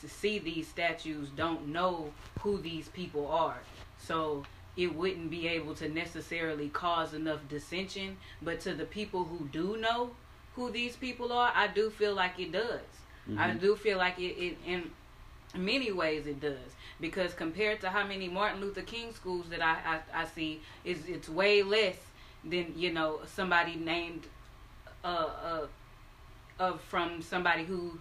see 0.07 0.39
these 0.39 0.67
statues 0.67 1.29
don't 1.35 1.67
know 1.67 2.11
who 2.39 2.57
these 2.57 2.87
people 2.89 3.27
are. 3.27 3.59
So 3.99 4.43
it 4.75 4.95
wouldn't 4.95 5.29
be 5.29 5.47
able 5.47 5.75
to 5.75 5.89
necessarily 5.89 6.69
cause 6.69 7.13
enough 7.13 7.39
dissension. 7.49 8.17
But 8.41 8.59
to 8.61 8.73
the 8.73 8.85
people 8.85 9.25
who 9.25 9.47
do 9.49 9.77
know 9.77 10.11
who 10.55 10.71
these 10.71 10.95
people 10.95 11.31
are, 11.31 11.51
I 11.53 11.67
do 11.67 11.89
feel 11.89 12.13
like 12.13 12.39
it 12.39 12.51
does. 12.51 12.81
Mm-hmm. 13.29 13.39
I 13.39 13.53
do 13.53 13.75
feel 13.75 13.97
like 13.97 14.17
it, 14.19 14.37
it 14.37 14.57
in 14.65 14.91
many 15.53 15.91
ways 15.91 16.27
it 16.27 16.39
does 16.39 16.57
because 16.99 17.33
compared 17.33 17.81
to 17.81 17.89
how 17.89 18.05
many 18.05 18.27
Martin 18.27 18.61
Luther 18.61 18.81
King 18.81 19.13
schools 19.13 19.45
that 19.49 19.61
I, 19.61 19.99
I, 20.13 20.21
I 20.23 20.25
see, 20.25 20.61
is 20.85 21.05
it's 21.07 21.29
way 21.29 21.63
less 21.63 21.97
than 22.43 22.73
you 22.75 22.91
know 22.91 23.19
somebody 23.25 23.75
named 23.75 24.25
uh, 25.03 25.07
uh, 25.07 25.67
uh, 26.59 26.73
from 26.89 27.21
somebody 27.21 27.63
who 27.63 27.99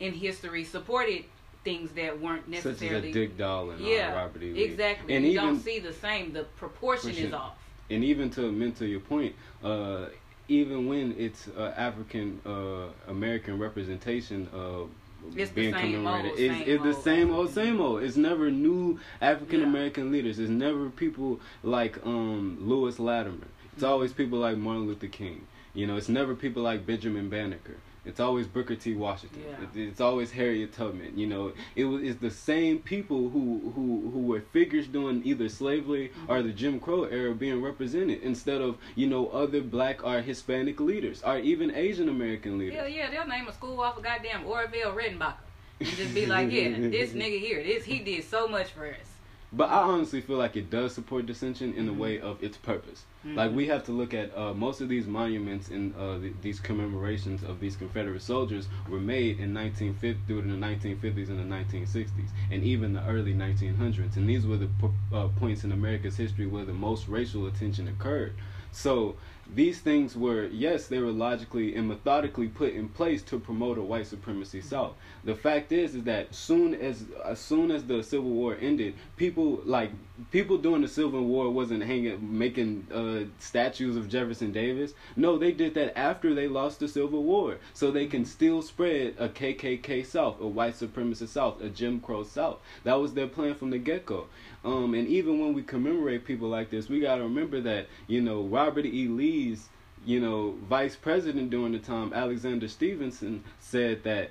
in 0.00 0.12
history 0.12 0.64
supported 0.64 1.24
things 1.64 1.90
that 1.92 2.20
weren't 2.20 2.46
necessarily 2.48 3.00
Such 3.00 3.08
as 3.08 3.14
Dick 3.14 3.38
Dowling 3.38 3.82
uh, 3.82 3.88
yeah, 3.88 4.12
uh, 4.12 4.16
Robert 4.16 4.42
E. 4.42 4.52
Lee. 4.52 4.62
Exactly. 4.64 5.14
And 5.14 5.24
you 5.24 5.32
even, 5.32 5.44
don't 5.44 5.60
see 5.60 5.78
the 5.78 5.92
same. 5.92 6.32
The 6.32 6.44
proportion 6.56 7.10
is 7.10 7.32
off. 7.32 7.56
And 7.90 8.04
even 8.04 8.30
to 8.30 8.52
mention 8.52 8.88
your 8.88 9.00
point, 9.00 9.34
uh, 9.62 10.06
even 10.48 10.86
when 10.88 11.14
it's 11.18 11.48
uh, 11.48 11.72
African 11.76 12.40
uh, 12.44 13.10
American 13.10 13.58
representation 13.58 14.48
of 14.52 14.90
it's 15.36 15.50
being 15.50 15.72
commemorated. 15.72 16.32
Old, 16.32 16.40
it's, 16.40 16.68
it's 16.68 16.82
the 16.82 17.02
same 17.02 17.32
old, 17.32 17.50
same 17.50 17.80
old. 17.80 18.02
It's 18.02 18.16
never 18.16 18.50
new 18.50 18.98
African 19.20 19.62
American 19.62 20.06
yeah. 20.06 20.12
leaders. 20.12 20.38
It's 20.38 20.50
never 20.50 20.90
people 20.90 21.40
like 21.62 21.98
um, 22.04 22.58
Lewis 22.60 22.98
Latimer. 22.98 23.48
It's 23.74 23.82
always 23.82 24.12
people 24.12 24.38
like 24.38 24.56
Martin 24.56 24.86
Luther 24.86 25.08
King. 25.08 25.46
You 25.74 25.86
know, 25.86 25.96
it's 25.96 26.08
never 26.08 26.34
people 26.34 26.62
like 26.62 26.86
Benjamin 26.86 27.28
Banneker. 27.28 27.76
It's 28.04 28.20
always 28.20 28.46
Booker 28.46 28.76
T. 28.76 28.94
Washington. 28.94 29.42
Yeah. 29.48 29.82
It's 29.82 30.00
always 30.00 30.30
Harriet 30.30 30.72
Tubman. 30.72 31.18
You 31.18 31.26
know, 31.26 31.52
it 31.74 31.84
was 31.84 32.02
it's 32.02 32.20
the 32.20 32.30
same 32.30 32.78
people 32.78 33.30
who 33.30 33.72
who 33.74 34.10
who 34.12 34.20
were 34.20 34.40
figures 34.40 34.86
during 34.86 35.24
either 35.24 35.48
slavery 35.48 36.12
or 36.28 36.42
the 36.42 36.52
Jim 36.52 36.80
Crow 36.80 37.04
era 37.04 37.34
being 37.34 37.62
represented 37.62 38.22
instead 38.22 38.60
of 38.60 38.76
you 38.94 39.06
know 39.06 39.28
other 39.28 39.60
black 39.60 40.04
or 40.04 40.20
Hispanic 40.20 40.80
leaders 40.80 41.22
or 41.22 41.38
even 41.38 41.74
Asian 41.74 42.08
American 42.08 42.58
leaders. 42.58 42.78
Hell 42.78 42.88
yeah, 42.88 43.10
they'll 43.10 43.26
name 43.26 43.48
a 43.48 43.52
school 43.52 43.80
off 43.80 43.96
of 43.96 44.02
goddamn 44.02 44.44
Orville 44.44 44.92
Redenbacher 44.92 45.34
and 45.80 45.88
just 45.88 46.14
be 46.14 46.26
like, 46.26 46.50
yeah, 46.50 46.68
this 46.78 47.12
nigga 47.12 47.38
here, 47.38 47.62
this 47.62 47.84
he 47.84 48.00
did 48.00 48.24
so 48.24 48.48
much 48.48 48.68
for 48.68 48.86
us. 48.86 49.13
But 49.56 49.70
I 49.70 49.82
honestly 49.82 50.20
feel 50.20 50.36
like 50.36 50.56
it 50.56 50.68
does 50.68 50.94
support 50.94 51.26
dissension 51.26 51.74
in 51.74 51.86
the 51.86 51.92
mm-hmm. 51.92 52.00
way 52.00 52.20
of 52.20 52.42
its 52.42 52.56
purpose. 52.56 53.04
Mm-hmm. 53.24 53.36
Like 53.36 53.52
we 53.52 53.66
have 53.68 53.84
to 53.84 53.92
look 53.92 54.12
at 54.12 54.36
uh, 54.36 54.52
most 54.52 54.80
of 54.80 54.88
these 54.88 55.06
monuments 55.06 55.68
and 55.68 55.94
uh, 55.94 56.18
the, 56.18 56.32
these 56.42 56.58
commemorations 56.58 57.44
of 57.44 57.60
these 57.60 57.76
Confederate 57.76 58.22
soldiers 58.22 58.68
were 58.88 58.98
made 58.98 59.38
in 59.38 59.54
1950 59.54 60.20
through 60.26 60.42
the 60.42 60.48
1950s 60.48 61.28
and 61.28 61.38
the 61.38 61.56
1960s, 61.56 62.30
and 62.50 62.64
even 62.64 62.94
the 62.94 63.04
early 63.06 63.32
1900s. 63.32 64.16
And 64.16 64.28
these 64.28 64.44
were 64.44 64.56
the 64.56 64.70
uh, 65.12 65.28
points 65.28 65.62
in 65.62 65.70
America's 65.70 66.16
history 66.16 66.46
where 66.46 66.64
the 66.64 66.72
most 66.72 67.06
racial 67.06 67.46
attention 67.46 67.86
occurred. 67.86 68.34
So 68.72 69.14
these 69.52 69.80
things 69.80 70.16
were 70.16 70.46
yes 70.46 70.86
they 70.86 70.98
were 70.98 71.10
logically 71.10 71.74
and 71.74 71.88
methodically 71.88 72.48
put 72.48 72.72
in 72.72 72.88
place 72.88 73.22
to 73.22 73.38
promote 73.38 73.76
a 73.76 73.82
white 73.82 74.06
supremacy 74.06 74.60
south 74.60 74.94
the 75.24 75.34
fact 75.34 75.70
is 75.72 75.94
is 75.94 76.02
that 76.04 76.34
soon 76.34 76.74
as 76.74 77.04
as 77.24 77.38
soon 77.38 77.70
as 77.70 77.84
the 77.84 78.02
civil 78.02 78.30
war 78.30 78.56
ended 78.60 78.94
people 79.16 79.60
like 79.64 79.90
people 80.30 80.56
during 80.56 80.82
the 80.82 80.88
civil 80.88 81.24
war 81.24 81.50
wasn't 81.50 81.82
hanging 81.82 82.38
making 82.38 82.86
uh, 82.92 83.28
statues 83.38 83.96
of 83.96 84.08
jefferson 84.08 84.52
davis. 84.52 84.94
No 85.16 85.36
they 85.36 85.52
did 85.52 85.74
that 85.74 85.98
after 85.98 86.34
they 86.34 86.46
lost 86.46 86.80
the 86.80 86.88
civil 86.88 87.22
war 87.22 87.58
so 87.72 87.90
they 87.90 88.06
can 88.06 88.24
still 88.24 88.62
spread 88.62 89.14
a 89.18 89.28
kkk 89.28 90.06
south 90.06 90.40
a 90.40 90.46
white 90.46 90.74
supremacist 90.74 91.28
south 91.28 91.60
a 91.60 91.68
jim 91.68 92.00
crow 92.00 92.22
south 92.22 92.58
that 92.84 92.94
was 92.94 93.14
their 93.14 93.26
plan 93.26 93.54
from 93.54 93.70
the 93.70 93.78
get-go 93.78 94.26
um, 94.64 94.94
and 94.94 95.06
even 95.08 95.40
when 95.40 95.52
we 95.52 95.62
commemorate 95.62 96.24
people 96.24 96.48
like 96.48 96.70
this, 96.70 96.88
we 96.88 97.00
got 97.00 97.16
to 97.16 97.22
remember 97.22 97.60
that, 97.60 97.86
you 98.06 98.20
know, 98.20 98.42
Robert 98.42 98.86
E. 98.86 99.08
Lee's, 99.08 99.68
you 100.06 100.20
know, 100.20 100.56
vice 100.68 100.96
president 100.96 101.50
during 101.50 101.72
the 101.72 101.78
time, 101.78 102.12
Alexander 102.12 102.68
Stevenson, 102.68 103.44
said 103.58 104.02
that 104.04 104.30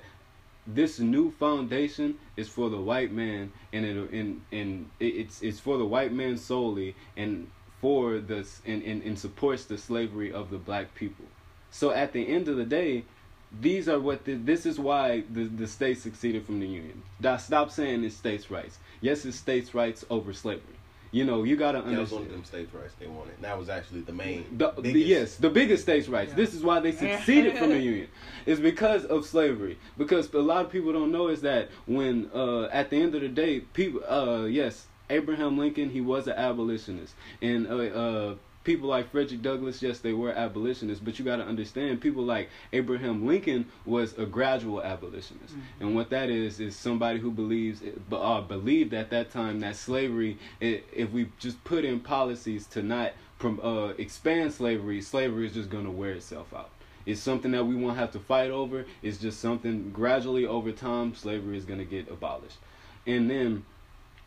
this 0.66 0.98
new 0.98 1.30
foundation 1.32 2.16
is 2.36 2.48
for 2.48 2.70
the 2.70 2.80
white 2.80 3.12
man 3.12 3.52
and 3.72 3.84
it, 3.84 4.10
and, 4.10 4.40
and 4.50 4.90
it's, 4.98 5.42
it's 5.42 5.60
for 5.60 5.78
the 5.78 5.84
white 5.84 6.12
man 6.12 6.36
solely 6.36 6.96
and 7.16 7.50
for 7.80 8.18
this 8.18 8.62
and, 8.64 8.82
and, 8.82 9.02
and 9.02 9.18
supports 9.18 9.66
the 9.66 9.76
slavery 9.76 10.32
of 10.32 10.50
the 10.50 10.56
black 10.56 10.94
people. 10.94 11.26
So 11.70 11.90
at 11.90 12.12
the 12.12 12.26
end 12.26 12.48
of 12.48 12.56
the 12.56 12.64
day, 12.64 13.04
these 13.60 13.88
are 13.88 13.98
what 13.98 14.24
the, 14.24 14.34
this 14.34 14.66
is 14.66 14.78
why 14.78 15.24
the, 15.30 15.44
the 15.44 15.66
state 15.66 15.98
succeeded 15.98 16.44
from 16.44 16.60
the 16.60 16.66
union. 16.66 17.02
Stop 17.38 17.70
saying 17.70 18.04
it's 18.04 18.16
states' 18.16 18.50
rights. 18.50 18.78
Yes, 19.00 19.24
it's 19.24 19.36
states' 19.36 19.74
rights 19.74 20.04
over 20.10 20.32
slavery. 20.32 20.74
You 21.14 21.24
know, 21.24 21.44
you 21.44 21.56
gotta 21.56 21.78
understand. 21.78 21.96
That 21.96 22.00
was 22.00 22.12
one 22.12 22.22
of 22.22 22.30
them 22.32 22.44
states' 22.44 22.74
rights 22.74 22.94
they 22.98 23.06
wanted. 23.06 23.34
That 23.40 23.56
was 23.56 23.68
actually 23.68 24.00
the 24.00 24.12
main. 24.12 24.46
The, 24.58 24.72
the 24.72 24.90
yes, 24.90 25.36
the 25.36 25.48
biggest 25.48 25.84
states' 25.84 26.08
rights. 26.08 26.30
Yeah. 26.30 26.36
This 26.36 26.54
is 26.54 26.64
why 26.64 26.80
they 26.80 26.90
succeeded 26.90 27.56
from 27.56 27.68
the 27.68 27.78
union. 27.92 28.08
It's 28.46 28.60
because 28.60 29.04
of 29.04 29.24
slavery. 29.24 29.78
Because 29.96 30.32
a 30.34 30.40
lot 30.40 30.64
of 30.64 30.72
people 30.72 30.92
don't 30.92 31.12
know 31.12 31.28
is 31.28 31.40
that 31.42 31.70
when 31.86 32.30
uh, 32.34 32.64
at 32.64 32.90
the 32.90 33.00
end 33.00 33.14
of 33.14 33.20
the 33.20 33.28
day, 33.28 33.60
people, 33.60 34.02
uh, 34.08 34.46
yes, 34.46 34.86
Abraham 35.08 35.56
Lincoln, 35.56 35.90
he 35.90 36.00
was 36.00 36.26
an 36.26 36.34
abolitionist, 36.34 37.14
and 37.40 37.68
uh, 37.68 37.76
uh 37.76 38.34
people 38.64 38.88
like 38.88 39.10
Frederick 39.10 39.42
Douglass, 39.42 39.82
yes, 39.82 39.98
they 40.00 40.12
were 40.12 40.32
abolitionists, 40.32 41.04
but 41.04 41.18
you 41.18 41.24
got 41.24 41.36
to 41.36 41.44
understand 41.44 42.00
people 42.00 42.24
like 42.24 42.48
Abraham 42.72 43.26
Lincoln 43.26 43.66
was 43.84 44.18
a 44.18 44.24
gradual 44.26 44.82
abolitionist, 44.82 45.54
mm-hmm. 45.54 45.84
and 45.84 45.94
what 45.94 46.10
that 46.10 46.30
is 46.30 46.58
is 46.58 46.74
somebody 46.74 47.20
who 47.20 47.30
believes 47.30 47.82
uh, 48.10 48.40
believed 48.40 48.94
at 48.94 49.10
that 49.10 49.30
time 49.30 49.60
that 49.60 49.76
slavery, 49.76 50.38
if 50.60 51.10
we 51.12 51.28
just 51.38 51.62
put 51.64 51.84
in 51.84 52.00
policies 52.00 52.66
to 52.66 52.82
not 52.82 53.12
uh, 53.42 53.92
expand 53.98 54.52
slavery, 54.52 55.02
slavery 55.02 55.46
is 55.46 55.52
just 55.52 55.70
going 55.70 55.84
to 55.84 55.90
wear 55.90 56.12
itself 56.12 56.52
out. 56.54 56.70
It's 57.04 57.20
something 57.20 57.50
that 57.50 57.66
we 57.66 57.74
won't 57.74 57.98
have 57.98 58.12
to 58.12 58.18
fight 58.18 58.50
over. 58.50 58.86
It's 59.02 59.18
just 59.18 59.38
something 59.38 59.90
gradually 59.90 60.46
over 60.46 60.72
time, 60.72 61.14
slavery 61.14 61.58
is 61.58 61.66
going 61.66 61.80
to 61.80 61.84
get 61.84 62.10
abolished, 62.10 62.56
and 63.06 63.30
then 63.30 63.66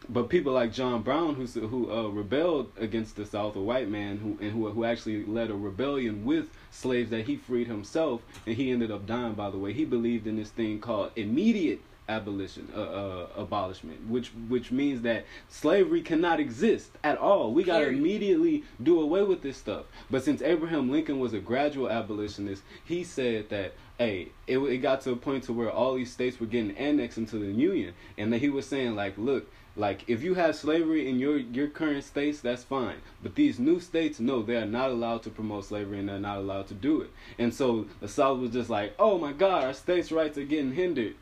but 0.10 0.30
people 0.30 0.54
like 0.54 0.72
John 0.72 1.02
Brown, 1.02 1.36
who 1.36 1.46
who 1.68 1.92
uh, 1.92 2.08
rebelled 2.10 2.72
against 2.78 3.16
the 3.16 3.26
South, 3.26 3.56
a 3.56 3.62
white 3.62 3.90
man 3.90 4.18
who 4.18 4.38
and 4.42 4.52
who 4.52 4.70
who 4.70 4.86
actually 4.86 5.26
led 5.26 5.50
a 5.50 5.56
rebellion 5.56 6.26
with 6.26 6.50
slaves 6.72 7.10
that 7.10 7.26
he 7.26 7.36
freed 7.36 7.68
himself, 7.68 8.22
and 8.46 8.56
he 8.56 8.72
ended 8.72 8.92
up 8.92 9.06
dying. 9.06 9.34
By 9.34 9.50
the 9.50 9.58
way, 9.58 9.74
he 9.74 9.86
believed 9.86 10.28
in 10.28 10.38
this 10.38 10.50
thing 10.50 10.80
called 10.80 11.12
immediate 11.16 11.82
abolition, 12.10 12.70
uh, 12.74 12.80
uh, 12.80 13.28
abolishment, 13.36 14.08
which 14.08 14.30
which 14.48 14.72
means 14.72 15.02
that 15.02 15.26
slavery 15.50 16.02
cannot 16.02 16.40
exist 16.40 16.92
at 17.04 17.18
all. 17.18 17.54
We 17.54 17.64
got 17.64 17.80
to 17.80 17.90
immediately 17.90 18.64
do 18.82 19.02
away 19.02 19.24
with 19.24 19.42
this 19.42 19.58
stuff. 19.58 19.86
But 20.10 20.24
since 20.24 20.42
Abraham 20.42 20.90
Lincoln 20.90 21.20
was 21.20 21.34
a 21.34 21.40
gradual 21.40 21.90
abolitionist, 21.90 22.64
he 22.86 23.04
said 23.04 23.50
that 23.50 23.74
hey, 23.98 24.30
it, 24.46 24.60
it 24.60 24.78
got 24.78 25.02
to 25.02 25.12
a 25.12 25.16
point 25.16 25.44
to 25.46 25.54
where 25.54 25.72
all 25.72 25.96
these 25.96 26.12
states 26.12 26.40
were 26.40 26.46
getting 26.46 26.78
annexed 26.78 27.18
into 27.18 27.40
the 27.40 27.52
Union, 27.52 27.94
and 28.18 28.32
that 28.32 28.40
he 28.40 28.50
was 28.50 28.68
saying 28.68 28.96
like, 28.96 29.18
look, 29.18 29.52
like 29.78 30.04
if 30.08 30.24
you 30.24 30.34
have 30.34 30.56
slavery 30.56 31.08
in 31.08 31.20
your 31.20 31.38
your 31.38 31.68
current 31.68 32.04
states, 32.04 32.42
that's 32.42 32.64
fine. 32.64 32.98
But 33.22 33.36
these 33.36 33.60
new 33.60 33.80
states, 33.80 34.20
no, 34.20 34.42
they 34.42 34.56
are 34.56 34.66
not 34.66 34.90
allowed 34.90 35.22
to 35.24 35.30
promote 35.30 35.66
slavery 35.66 36.00
and 36.00 36.10
they're 36.10 36.20
not 36.20 36.40
allowed 36.40 36.68
to 36.70 36.74
do 36.74 37.02
it. 37.02 37.12
And 37.38 37.54
so 37.54 37.86
the 38.00 38.08
South 38.08 38.40
was 38.40 38.52
just 38.52 38.72
like, 38.72 38.96
oh 38.98 39.20
my 39.20 39.34
God, 39.34 39.64
our 39.64 39.74
states' 39.74 40.12
rights 40.12 40.38
are 40.38 40.44
getting 40.44 40.74
hindered. 40.74 41.16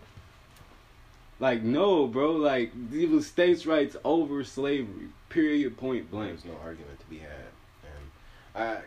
Like 1.37 1.63
no, 1.63 2.07
bro. 2.07 2.31
Like 2.31 2.71
these 2.89 3.09
were 3.09 3.21
states' 3.21 3.65
rights 3.65 3.97
over 4.05 4.43
slavery. 4.45 5.09
Period. 5.27 5.75
Point 5.75 6.09
blank. 6.09 6.41
There's 6.41 6.45
no 6.45 6.59
argument 6.63 6.97
to 7.01 7.05
be 7.07 7.17
had. 7.17 7.51
And 7.83 8.63
I, 8.63 8.81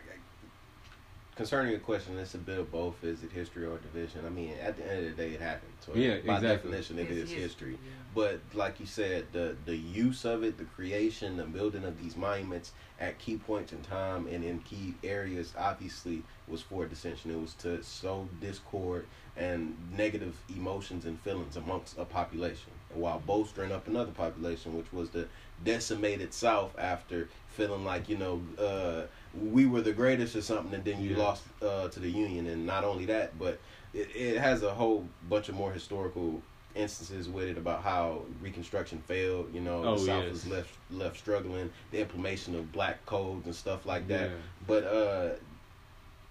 concerning 1.39 1.71
your 1.71 1.79
question, 1.79 2.19
it's 2.19 2.33
a 2.33 2.37
bit 2.37 2.59
of 2.59 2.69
both. 2.69 3.01
Is 3.01 3.23
it 3.23 3.31
history 3.31 3.65
or 3.65 3.77
division? 3.77 4.25
I 4.25 4.29
mean, 4.29 4.55
at 4.61 4.75
the 4.75 4.85
end 4.85 5.07
of 5.07 5.15
the 5.15 5.23
day, 5.23 5.29
it 5.35 5.39
happened. 5.39 5.71
So 5.79 5.93
Yeah, 5.95 6.17
by 6.17 6.35
exactly. 6.35 6.71
definition, 6.71 6.99
it 6.99 7.09
It's 7.09 7.31
is 7.31 7.31
history. 7.31 7.71
yeah. 7.81 7.91
But 8.13 8.41
like 8.53 8.81
you 8.81 8.85
said, 8.85 9.27
the 9.31 9.55
the 9.63 9.77
use 9.77 10.25
of 10.25 10.43
it, 10.43 10.57
the 10.57 10.65
creation, 10.65 11.37
the 11.37 11.45
building 11.45 11.85
of 11.85 11.97
these 11.97 12.17
monuments 12.17 12.73
at 12.99 13.19
key 13.19 13.37
points 13.37 13.71
in 13.71 13.81
time 13.83 14.27
and 14.27 14.43
in 14.43 14.59
key 14.59 14.95
areas, 15.01 15.53
obviously 15.57 16.23
was 16.45 16.61
for 16.61 16.85
dissension. 16.85 17.31
It 17.31 17.39
was 17.39 17.53
to 17.65 17.81
sow 17.83 18.27
discord 18.41 19.05
and 19.37 19.77
negative 19.95 20.35
emotions 20.53 21.05
and 21.05 21.17
feelings 21.21 21.55
amongst 21.55 21.97
a 21.97 22.03
population, 22.03 22.73
while 22.93 23.21
bolstering 23.25 23.71
up 23.71 23.87
another 23.87 24.11
population, 24.11 24.75
which 24.75 24.91
was 24.91 25.11
the 25.11 25.29
decimated 25.63 26.33
South 26.33 26.77
after 26.77 27.29
feeling 27.47 27.85
like 27.85 28.09
you 28.09 28.17
know 28.17 28.41
uh, 28.57 29.03
we 29.33 29.65
were 29.65 29.81
the 29.81 29.93
greatest 29.93 30.35
or 30.35 30.41
something, 30.41 30.73
and 30.73 30.83
then 30.83 31.01
you 31.01 31.11
Yes. 31.11 31.17
lost 31.19 31.43
uh, 31.61 31.87
to 31.89 31.99
the 31.99 32.09
Union. 32.09 32.47
And 32.47 32.65
not 32.65 32.83
only 32.83 33.05
that, 33.05 33.37
but 33.37 33.59
it, 33.93 34.09
it 34.15 34.37
has 34.39 34.63
a 34.63 34.73
whole 34.73 35.07
bunch 35.29 35.49
of 35.49 35.55
more 35.55 35.71
historical 35.71 36.41
instances 36.75 37.27
with 37.27 37.47
it 37.49 37.57
about 37.57 37.83
how 37.83 38.21
Reconstruction 38.41 39.01
failed. 39.07 39.53
You 39.53 39.61
know, 39.61 39.83
Oh, 39.83 39.93
the 39.99 40.05
South 40.05 40.23
yes. 40.23 40.31
was 40.31 40.47
left 40.47 40.69
left 40.91 41.17
struggling, 41.17 41.69
the 41.91 41.99
implementation 42.01 42.55
of 42.55 42.71
black 42.71 43.05
codes 43.05 43.45
and 43.45 43.55
stuff 43.55 43.85
like 43.85 44.07
that. 44.07 44.29
Yeah. 44.29 44.35
But 44.67 44.83
uh, 44.83 45.29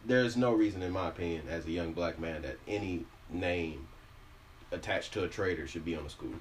there's 0.05 0.37
no 0.37 0.52
reason, 0.52 0.83
in 0.83 0.93
my 0.93 1.09
opinion, 1.09 1.49
as 1.49 1.67
a 1.67 1.71
young 1.71 1.93
black 1.93 2.19
man, 2.19 2.43
that 2.43 2.57
any 2.67 3.05
name 3.31 3.87
attached 4.73 5.12
to 5.14 5.25
a 5.25 5.28
traitor 5.28 5.67
should 5.67 5.85
be 5.85 5.95
on 5.97 6.05
a 6.05 6.11
school. 6.11 6.35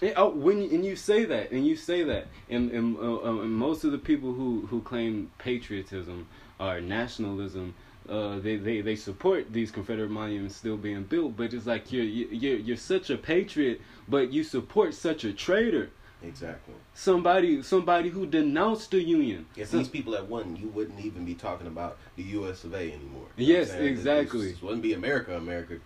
And, 0.00 0.12
oh, 0.16 0.30
when 0.30 0.62
and 0.62 0.84
you 0.84 0.96
say 0.96 1.24
that, 1.24 1.50
and 1.50 1.66
you 1.66 1.76
say 1.76 2.04
that, 2.04 2.28
and, 2.48 2.70
and, 2.70 2.96
uh, 2.96 3.16
uh, 3.16 3.40
and 3.42 3.50
most 3.50 3.84
of 3.84 3.92
the 3.92 3.98
people 3.98 4.32
who, 4.32 4.66
who 4.70 4.80
claim 4.80 5.30
patriotism 5.38 6.28
or 6.60 6.80
nationalism, 6.80 7.74
uh, 8.08 8.38
they, 8.38 8.56
they, 8.56 8.80
they 8.80 8.96
support 8.96 9.52
these 9.52 9.70
Confederate 9.70 10.10
monuments 10.10 10.56
still 10.56 10.76
being 10.76 11.02
built. 11.02 11.36
But 11.36 11.52
it's 11.52 11.66
like 11.66 11.92
you're 11.92 12.04
you're 12.04 12.56
you're 12.56 12.76
such 12.76 13.10
a 13.10 13.18
patriot, 13.18 13.80
but 14.08 14.32
you 14.32 14.44
support 14.44 14.94
such 14.94 15.24
a 15.24 15.32
traitor. 15.32 15.90
Exactly. 16.22 16.74
Somebody 16.94 17.62
somebody 17.62 18.08
who 18.08 18.26
denounced 18.26 18.92
the 18.92 19.02
Union. 19.02 19.46
If 19.56 19.68
Some- 19.68 19.80
these 19.80 19.88
people 19.88 20.14
had 20.14 20.28
won, 20.28 20.56
you 20.56 20.68
wouldn't 20.68 21.00
even 21.00 21.24
be 21.24 21.34
talking 21.34 21.66
about 21.66 21.98
the 22.16 22.22
U.S. 22.22 22.64
of 22.64 22.72
A. 22.72 22.78
anymore. 22.78 23.26
You 23.36 23.52
know 23.52 23.58
Yes, 23.60 23.72
exactly. 23.72 24.52
This 24.52 24.62
wouldn't 24.62 24.82
be 24.82 24.94
America, 24.94 25.36
America. 25.36 25.78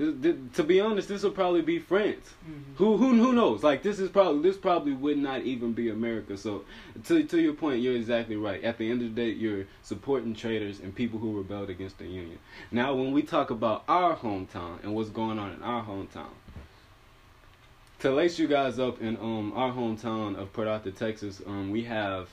This, 0.00 0.14
this, 0.18 0.36
to 0.54 0.62
be 0.62 0.80
honest, 0.80 1.08
this 1.08 1.22
will 1.22 1.30
probably 1.30 1.60
be 1.60 1.78
France. 1.78 2.30
Mhm. 2.48 2.76
Who 2.76 2.96
who 2.96 3.08
who 3.22 3.32
knows? 3.34 3.62
Like 3.62 3.82
this 3.82 4.00
is 4.00 4.08
probably 4.08 4.40
this 4.40 4.56
probably 4.56 4.94
would 4.94 5.18
not 5.18 5.42
even 5.42 5.74
be 5.74 5.90
America. 5.90 6.38
So 6.38 6.64
to 7.04 7.22
to 7.24 7.38
your 7.38 7.52
point, 7.52 7.82
you're 7.82 7.96
exactly 7.96 8.36
right. 8.36 8.64
At 8.64 8.78
the 8.78 8.90
end 8.90 9.02
of 9.02 9.14
the 9.14 9.22
day, 9.22 9.30
you're 9.30 9.66
supporting 9.82 10.34
traitors 10.34 10.80
and 10.80 10.94
people 10.94 11.18
who 11.18 11.36
rebelled 11.36 11.68
against 11.68 11.98
the 11.98 12.06
Union. 12.06 12.38
Now, 12.70 12.94
when 12.94 13.12
we 13.12 13.20
talk 13.22 13.50
about 13.50 13.84
our 13.88 14.16
hometown 14.16 14.82
and 14.82 14.94
what's 14.94 15.10
going 15.10 15.38
on 15.38 15.52
in 15.52 15.62
our 15.62 15.84
hometown, 15.84 16.32
to 17.98 18.10
lace 18.10 18.38
you 18.38 18.48
guys 18.48 18.78
up 18.78 19.02
in 19.02 19.18
um 19.18 19.52
our 19.54 19.70
hometown 19.70 20.34
of 20.34 20.50
Port 20.54 20.66
Arthur, 20.66 20.92
Texas, 20.92 21.42
um 21.46 21.70
we 21.70 21.82
have 21.84 22.28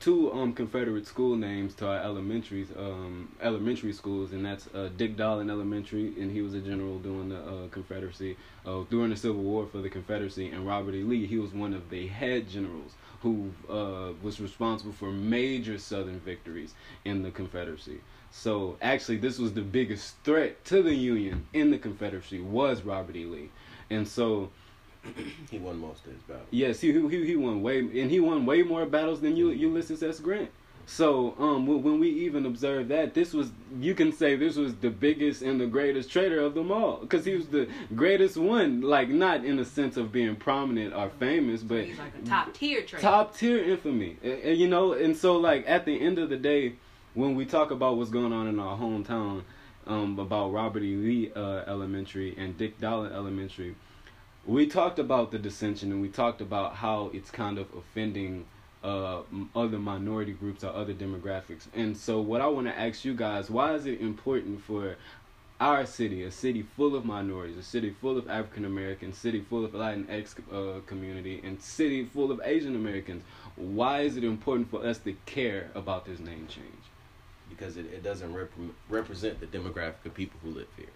two 0.00 0.32
um 0.32 0.52
Confederate 0.52 1.06
school 1.06 1.36
names 1.36 1.74
to 1.76 1.86
our 1.88 1.98
elementaries 1.98 2.68
um 2.76 3.28
elementary 3.40 3.92
schools, 3.92 4.32
and 4.32 4.44
that's 4.44 4.66
uh, 4.74 4.88
Dick 4.96 5.16
Dowling 5.16 5.50
Elementary, 5.50 6.14
and 6.20 6.30
he 6.30 6.42
was 6.42 6.54
a 6.54 6.60
general 6.60 6.98
during 6.98 7.28
the 7.28 7.38
uh, 7.38 7.68
Confederacy, 7.70 8.36
uh, 8.66 8.82
during 8.90 9.10
the 9.10 9.16
Civil 9.16 9.42
War 9.42 9.66
for 9.66 9.78
the 9.78 9.90
Confederacy, 9.90 10.48
and 10.48 10.66
Robert 10.66 10.94
E. 10.94 11.02
Lee, 11.02 11.26
he 11.26 11.38
was 11.38 11.52
one 11.52 11.74
of 11.74 11.90
the 11.90 12.06
head 12.06 12.48
generals 12.48 12.92
who 13.22 13.50
uh, 13.68 14.12
was 14.22 14.40
responsible 14.40 14.92
for 14.92 15.10
major 15.10 15.78
Southern 15.78 16.20
victories 16.20 16.74
in 17.04 17.22
the 17.22 17.30
Confederacy. 17.30 18.00
So 18.30 18.76
actually, 18.82 19.16
this 19.16 19.38
was 19.38 19.54
the 19.54 19.62
biggest 19.62 20.16
threat 20.24 20.64
to 20.66 20.82
the 20.82 20.94
Union 20.94 21.46
in 21.52 21.70
the 21.70 21.78
Confederacy 21.78 22.40
was 22.40 22.82
Robert 22.82 23.16
E. 23.16 23.24
Lee, 23.24 23.50
and 23.90 24.06
so. 24.06 24.50
he 25.50 25.58
won 25.58 25.78
most 25.78 26.04
of 26.06 26.12
his 26.12 26.22
battles. 26.22 26.46
Yes, 26.50 26.80
he, 26.80 26.92
he 27.08 27.26
he 27.26 27.36
won 27.36 27.62
way 27.62 27.78
and 27.80 28.10
he 28.10 28.20
won 28.20 28.46
way 28.46 28.62
more 28.62 28.86
battles 28.86 29.20
than 29.20 29.36
U, 29.36 29.50
Ulysses 29.50 30.02
S. 30.02 30.20
Grant. 30.20 30.50
So 30.88 31.34
um, 31.40 31.66
when 31.66 31.82
when 31.82 31.98
we 31.98 32.08
even 32.10 32.46
observe 32.46 32.86
that, 32.88 33.12
this 33.12 33.32
was 33.32 33.50
you 33.80 33.92
can 33.94 34.12
say 34.12 34.36
this 34.36 34.54
was 34.56 34.76
the 34.76 34.90
biggest 34.90 35.42
and 35.42 35.60
the 35.60 35.66
greatest 35.66 36.10
traitor 36.10 36.38
of 36.40 36.54
them 36.54 36.70
all 36.70 36.98
because 36.98 37.24
he 37.24 37.34
was 37.34 37.48
the 37.48 37.68
greatest 37.96 38.36
one. 38.36 38.82
Like 38.82 39.08
not 39.08 39.44
in 39.44 39.56
the 39.56 39.64
sense 39.64 39.96
of 39.96 40.12
being 40.12 40.36
prominent 40.36 40.94
or 40.94 41.10
famous, 41.10 41.62
but 41.62 41.84
He's 41.86 41.98
like 41.98 42.12
a 42.22 42.26
top 42.26 42.54
tier 42.54 42.82
trader. 42.82 43.02
top 43.02 43.36
tier 43.36 43.58
infamy. 43.58 44.16
Uh, 44.24 44.50
You 44.50 44.68
know, 44.68 44.92
and 44.92 45.16
so 45.16 45.36
like 45.36 45.64
at 45.66 45.86
the 45.86 46.00
end 46.00 46.20
of 46.20 46.28
the 46.28 46.36
day, 46.36 46.74
when 47.14 47.34
we 47.34 47.44
talk 47.46 47.72
about 47.72 47.96
what's 47.96 48.10
going 48.10 48.32
on 48.32 48.46
in 48.46 48.60
our 48.60 48.78
hometown, 48.78 49.42
um, 49.88 50.18
about 50.20 50.52
Robert 50.52 50.82
E. 50.84 50.94
Lee 50.94 51.32
uh, 51.34 51.64
Elementary 51.66 52.36
and 52.38 52.56
Dick 52.56 52.78
Dowling 52.80 53.12
Elementary, 53.12 53.74
we 54.46 54.66
talked 54.66 54.98
about 54.98 55.30
the 55.30 55.38
dissension 55.38 55.92
and 55.92 56.00
we 56.00 56.08
talked 56.08 56.40
about 56.40 56.76
how 56.76 57.10
it's 57.12 57.30
kind 57.30 57.58
of 57.58 57.66
offending 57.74 58.46
uh, 58.84 59.22
other 59.54 59.78
minority 59.78 60.32
groups 60.32 60.62
or 60.62 60.72
other 60.74 60.94
demographics. 60.94 61.66
And 61.74 61.96
so, 61.96 62.20
what 62.20 62.40
I 62.40 62.46
want 62.46 62.66
to 62.66 62.78
ask 62.78 63.04
you 63.04 63.14
guys, 63.14 63.50
why 63.50 63.74
is 63.74 63.86
it 63.86 64.00
important 64.00 64.62
for 64.62 64.96
our 65.58 65.86
city, 65.86 66.22
a 66.22 66.30
city 66.30 66.62
full 66.76 66.94
of 66.94 67.04
minorities, 67.04 67.56
a 67.56 67.62
city 67.62 67.90
full 67.90 68.18
of 68.18 68.28
African 68.28 68.64
Americans, 68.64 69.16
city 69.16 69.40
full 69.40 69.64
of 69.64 69.72
Latinx 69.72 70.34
uh, 70.52 70.80
community, 70.86 71.40
and 71.42 71.60
city 71.60 72.04
full 72.04 72.30
of 72.30 72.40
Asian 72.44 72.76
Americans, 72.76 73.24
why 73.56 74.02
is 74.02 74.16
it 74.16 74.24
important 74.24 74.70
for 74.70 74.84
us 74.84 74.98
to 74.98 75.16
care 75.24 75.70
about 75.74 76.04
this 76.04 76.20
name 76.20 76.46
change? 76.46 76.86
because 77.48 77.76
it, 77.76 77.86
it 77.86 78.02
doesn't 78.02 78.32
rep- 78.34 78.50
represent 78.88 79.40
the 79.40 79.46
demographic 79.46 80.04
of 80.04 80.14
people 80.14 80.38
who 80.42 80.50
live 80.50 80.68
here. 80.76 80.86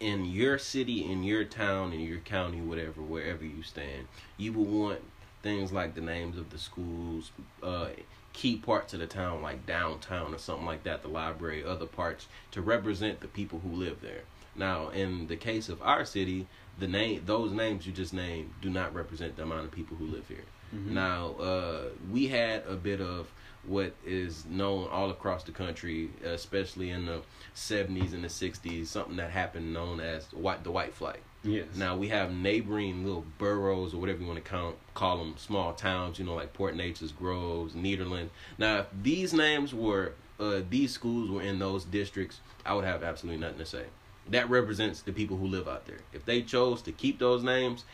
In 0.00 0.24
your 0.24 0.58
city, 0.58 1.04
in 1.10 1.22
your 1.22 1.44
town, 1.44 1.92
in 1.92 2.00
your 2.00 2.18
county, 2.18 2.60
whatever, 2.60 3.02
wherever 3.02 3.44
you 3.44 3.62
stand, 3.62 4.08
you 4.36 4.52
will 4.52 4.64
want 4.64 5.00
things 5.42 5.72
like 5.72 5.94
the 5.94 6.00
names 6.00 6.36
of 6.36 6.50
the 6.50 6.58
schools, 6.58 7.30
uh, 7.62 7.88
key 8.32 8.56
parts 8.56 8.94
of 8.94 9.00
the 9.00 9.06
town, 9.06 9.42
like 9.42 9.66
downtown 9.66 10.34
or 10.34 10.38
something 10.38 10.66
like 10.66 10.84
that, 10.84 11.02
the 11.02 11.08
library, 11.08 11.64
other 11.64 11.86
parts, 11.86 12.26
to 12.50 12.60
represent 12.60 13.20
the 13.20 13.28
people 13.28 13.60
who 13.60 13.70
live 13.70 14.00
there. 14.00 14.22
Now, 14.54 14.88
in 14.88 15.26
the 15.28 15.36
case 15.36 15.68
of 15.68 15.80
our 15.82 16.04
city, 16.04 16.46
the 16.78 16.88
name, 16.88 17.22
those 17.26 17.52
names 17.52 17.86
you 17.86 17.92
just 17.92 18.12
named, 18.12 18.50
do 18.60 18.70
not 18.70 18.94
represent 18.94 19.36
the 19.36 19.42
amount 19.42 19.64
of 19.64 19.70
people 19.70 19.96
who 19.96 20.06
live 20.06 20.28
here. 20.28 20.44
Now, 20.70 21.30
uh, 21.40 21.84
we 22.10 22.26
had 22.26 22.62
a 22.66 22.74
bit 22.74 23.00
of 23.00 23.32
what 23.68 23.92
is 24.04 24.44
known 24.46 24.88
all 24.90 25.10
across 25.10 25.44
the 25.44 25.52
country, 25.52 26.10
especially 26.24 26.90
in 26.90 27.06
the 27.06 27.20
70s 27.54 28.12
and 28.12 28.24
the 28.24 28.28
60s, 28.28 28.86
something 28.86 29.16
that 29.16 29.30
happened 29.30 29.72
known 29.72 30.00
as 30.00 30.24
white, 30.32 30.64
the 30.64 30.70
white 30.70 30.94
flight. 30.94 31.20
Yes. 31.44 31.66
Now 31.76 31.96
we 31.96 32.08
have 32.08 32.32
neighboring 32.32 33.04
little 33.04 33.24
boroughs 33.38 33.94
or 33.94 33.98
whatever 33.98 34.20
you 34.20 34.26
want 34.26 34.42
to 34.42 34.50
count, 34.50 34.76
call 34.94 35.18
them 35.18 35.34
small 35.36 35.72
towns, 35.72 36.18
you 36.18 36.24
know, 36.24 36.34
like 36.34 36.52
Port 36.52 36.76
Neches 36.76 37.16
Groves, 37.16 37.74
Nederland. 37.74 38.28
Now, 38.58 38.80
if 38.80 38.86
these 39.02 39.32
names 39.32 39.72
were, 39.72 40.14
uh, 40.40 40.60
these 40.68 40.92
schools 40.92 41.30
were 41.30 41.42
in 41.42 41.58
those 41.58 41.84
districts, 41.84 42.40
I 42.66 42.74
would 42.74 42.84
have 42.84 43.02
absolutely 43.02 43.40
nothing 43.40 43.58
to 43.58 43.66
say. 43.66 43.84
That 44.30 44.50
represents 44.50 45.02
the 45.02 45.12
people 45.12 45.36
who 45.36 45.46
live 45.46 45.68
out 45.68 45.86
there. 45.86 45.98
If 46.12 46.24
they 46.24 46.42
chose 46.42 46.82
to 46.82 46.92
keep 46.92 47.18
those 47.18 47.42
names, 47.42 47.84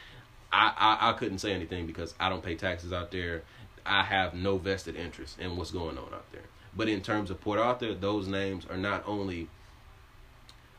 I, 0.53 0.73
I, 0.77 1.11
I 1.11 1.13
couldn't 1.15 1.39
say 1.39 1.53
anything 1.53 1.87
because 1.87 2.15
I 2.19 2.29
don't 2.29 2.43
pay 2.43 2.55
taxes 2.55 2.93
out 2.93 3.11
there. 3.11 3.43
I 3.87 4.03
have 4.05 4.35
no 4.35 4.57
vested 4.59 4.97
interest 4.97 5.38
in 5.38 5.57
what's 5.57 5.70
going 5.70 5.99
on 5.99 6.12
out 6.14 6.31
there. 6.33 6.42
But 6.77 6.88
in 6.88 7.03
terms 7.03 7.31
of 7.31 7.40
Port 7.40 7.59
Arthur, 7.59 7.94
those 7.94 8.27
names 8.27 8.66
are 8.68 8.77
not 8.77 9.05
only 9.07 9.49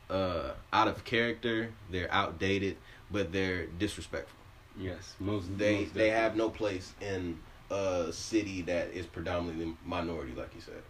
uh, 0.09 0.51
out 0.73 0.87
of 0.87 1.03
character, 1.03 1.71
they're 1.89 2.11
outdated, 2.11 2.77
but 3.11 3.31
they're 3.31 3.65
disrespectful. 3.67 4.37
yes. 4.79 5.15
Most 5.19 5.57
They 5.57 5.81
most 5.81 5.93
they 5.93 6.09
have 6.09 6.35
no 6.35 6.49
place 6.49 6.93
in 7.01 7.39
a 7.71 8.11
city 8.11 8.61
that 8.63 8.89
is 8.93 9.05
predominantly 9.05 9.75
minority, 9.85 10.33
like 10.35 10.53
you 10.55 10.61
said. 10.61 10.81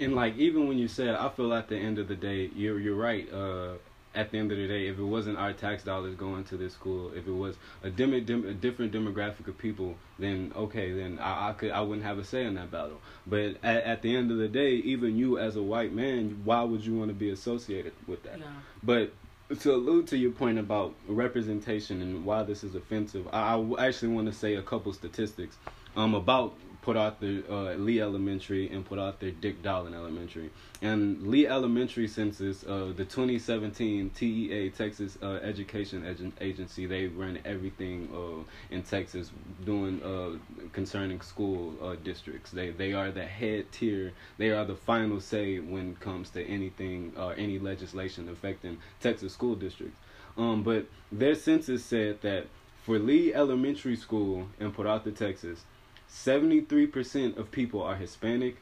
and 0.00 0.14
like 0.14 0.36
even 0.36 0.66
when 0.68 0.78
you 0.78 0.88
said 0.88 1.14
i 1.14 1.28
feel 1.28 1.52
at 1.52 1.68
the 1.68 1.76
end 1.76 1.98
of 1.98 2.08
the 2.08 2.16
day 2.16 2.50
you're 2.56 2.80
you're 2.80 2.96
right 2.96 3.30
uh 3.32 3.74
at 4.14 4.30
the 4.30 4.38
end 4.38 4.52
of 4.52 4.58
the 4.58 4.66
day 4.68 4.86
if 4.88 4.98
it 4.98 5.02
wasn't 5.04 5.36
our 5.38 5.52
tax 5.52 5.82
dollars 5.82 6.14
going 6.14 6.44
to 6.44 6.56
this 6.56 6.74
school 6.74 7.10
if 7.14 7.26
it 7.26 7.32
was 7.32 7.56
a, 7.82 7.90
dem- 7.90 8.24
dem- 8.24 8.46
a 8.46 8.52
different 8.52 8.92
demographic 8.92 9.48
of 9.48 9.56
people 9.56 9.94
then 10.18 10.52
okay 10.54 10.92
then 10.92 11.18
I, 11.18 11.50
I 11.50 11.52
could 11.54 11.70
i 11.70 11.80
wouldn't 11.80 12.04
have 12.06 12.18
a 12.18 12.24
say 12.24 12.44
in 12.44 12.54
that 12.54 12.70
battle 12.70 13.00
but 13.26 13.56
at, 13.62 13.82
at 13.84 14.02
the 14.02 14.14
end 14.14 14.30
of 14.30 14.36
the 14.38 14.48
day 14.48 14.72
even 14.74 15.16
you 15.16 15.38
as 15.38 15.56
a 15.56 15.62
white 15.62 15.92
man 15.94 16.42
why 16.44 16.62
would 16.62 16.84
you 16.84 16.94
want 16.94 17.08
to 17.08 17.14
be 17.14 17.30
associated 17.30 17.92
with 18.06 18.22
that 18.24 18.38
Yeah. 18.38 18.46
but 18.82 19.12
to 19.60 19.74
allude 19.74 20.06
to 20.08 20.16
your 20.16 20.30
point 20.30 20.58
about 20.58 20.94
representation 21.08 22.00
and 22.00 22.24
why 22.24 22.42
this 22.42 22.64
is 22.64 22.74
offensive, 22.74 23.28
I, 23.34 23.54
I 23.56 23.88
actually 23.88 24.08
want 24.14 24.26
to 24.28 24.32
say 24.32 24.54
a 24.54 24.62
couple 24.62 24.94
statistics 24.94 25.56
um, 25.94 26.14
about 26.14 26.54
Port 26.82 26.96
Arthur 26.96 27.42
uh, 27.48 27.74
Lee 27.74 28.00
Elementary 28.00 28.68
and 28.68 28.84
put 28.84 28.98
out 28.98 29.04
Arthur 29.04 29.30
Dick 29.30 29.62
Dowling 29.62 29.94
Elementary. 29.94 30.50
And 30.82 31.28
Lee 31.28 31.46
Elementary 31.46 32.08
census, 32.08 32.64
uh, 32.64 32.92
the 32.96 33.04
2017 33.04 34.10
TEA 34.10 34.70
Texas 34.70 35.16
uh, 35.22 35.38
Education 35.42 36.04
Ag- 36.04 36.32
Agency, 36.40 36.86
they 36.86 37.06
run 37.06 37.38
everything 37.44 38.08
uh, 38.12 38.74
in 38.74 38.82
Texas 38.82 39.30
doing 39.64 40.02
uh, 40.02 40.38
concerning 40.72 41.20
school 41.20 41.74
uh, 41.80 41.94
districts. 42.02 42.50
They 42.50 42.70
they 42.70 42.92
are 42.92 43.12
the 43.12 43.26
head 43.26 43.70
tier. 43.70 44.12
They 44.38 44.50
are 44.50 44.64
the 44.64 44.76
final 44.76 45.20
say 45.20 45.60
when 45.60 45.92
it 45.92 46.00
comes 46.00 46.30
to 46.30 46.44
anything 46.44 47.12
or 47.16 47.34
any 47.34 47.60
legislation 47.60 48.28
affecting 48.28 48.78
Texas 49.00 49.32
school 49.32 49.54
districts. 49.54 49.96
Um, 50.36 50.64
but 50.64 50.86
their 51.12 51.36
census 51.36 51.84
said 51.84 52.22
that 52.22 52.46
for 52.82 52.98
Lee 52.98 53.32
Elementary 53.32 53.94
School 53.94 54.48
in 54.58 54.72
Port 54.72 54.88
Arthur, 54.88 55.12
Texas, 55.12 55.64
73% 56.12 57.38
of 57.38 57.50
people 57.50 57.82
are 57.82 57.96
Hispanic, 57.96 58.56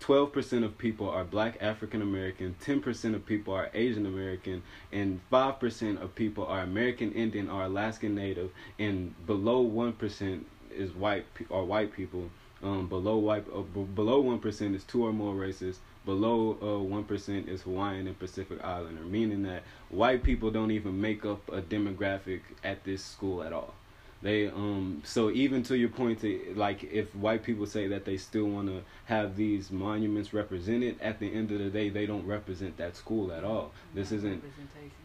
12% 0.00 0.64
of 0.64 0.76
people 0.78 1.08
are 1.08 1.24
black 1.24 1.56
African 1.60 2.02
American, 2.02 2.54
10% 2.62 3.14
of 3.14 3.24
people 3.24 3.54
are 3.54 3.70
Asian 3.72 4.04
American, 4.04 4.62
and 4.92 5.20
5% 5.32 6.02
of 6.02 6.14
people 6.14 6.46
are 6.46 6.60
American 6.60 7.12
Indian 7.12 7.48
or 7.48 7.62
Alaskan 7.62 8.14
Native, 8.14 8.50
and 8.78 9.14
below 9.26 9.64
1% 9.64 10.44
is 10.70 10.92
white 10.92 11.26
are 11.50 11.64
white 11.64 11.92
people. 11.92 12.30
Um, 12.62 12.88
below 12.88 13.16
white 13.16 13.44
uh, 13.52 13.62
b- 13.62 13.88
below 13.94 14.22
1% 14.22 14.74
is 14.74 14.84
two 14.84 15.04
or 15.04 15.12
more 15.12 15.34
races. 15.34 15.80
Below 16.04 16.58
uh, 16.60 17.04
1% 17.10 17.48
is 17.48 17.62
Hawaiian 17.62 18.06
and 18.06 18.18
Pacific 18.18 18.62
Islander, 18.62 19.02
meaning 19.02 19.42
that 19.44 19.64
white 19.88 20.22
people 20.22 20.50
don't 20.50 20.70
even 20.70 21.00
make 21.00 21.24
up 21.24 21.48
a 21.48 21.60
demographic 21.60 22.40
at 22.62 22.84
this 22.84 23.04
school 23.04 23.42
at 23.42 23.52
all. 23.52 23.74
They 24.22 24.46
um 24.46 25.02
so 25.04 25.30
even 25.30 25.64
to 25.64 25.76
your 25.76 25.88
point 25.88 26.20
to 26.20 26.54
like 26.54 26.84
if 26.84 27.14
white 27.14 27.42
people 27.42 27.66
say 27.66 27.88
that 27.88 28.04
they 28.04 28.16
still 28.16 28.44
want 28.44 28.68
to 28.68 28.82
have 29.06 29.36
these 29.36 29.72
monuments 29.72 30.32
represented 30.32 31.00
at 31.00 31.18
the 31.18 31.32
end 31.32 31.50
of 31.50 31.58
the 31.58 31.70
day 31.70 31.88
they 31.88 32.06
don't 32.06 32.24
represent 32.24 32.76
that 32.76 32.94
school 32.96 33.32
at 33.32 33.42
all. 33.42 33.72
This 33.94 34.12
isn't 34.12 34.42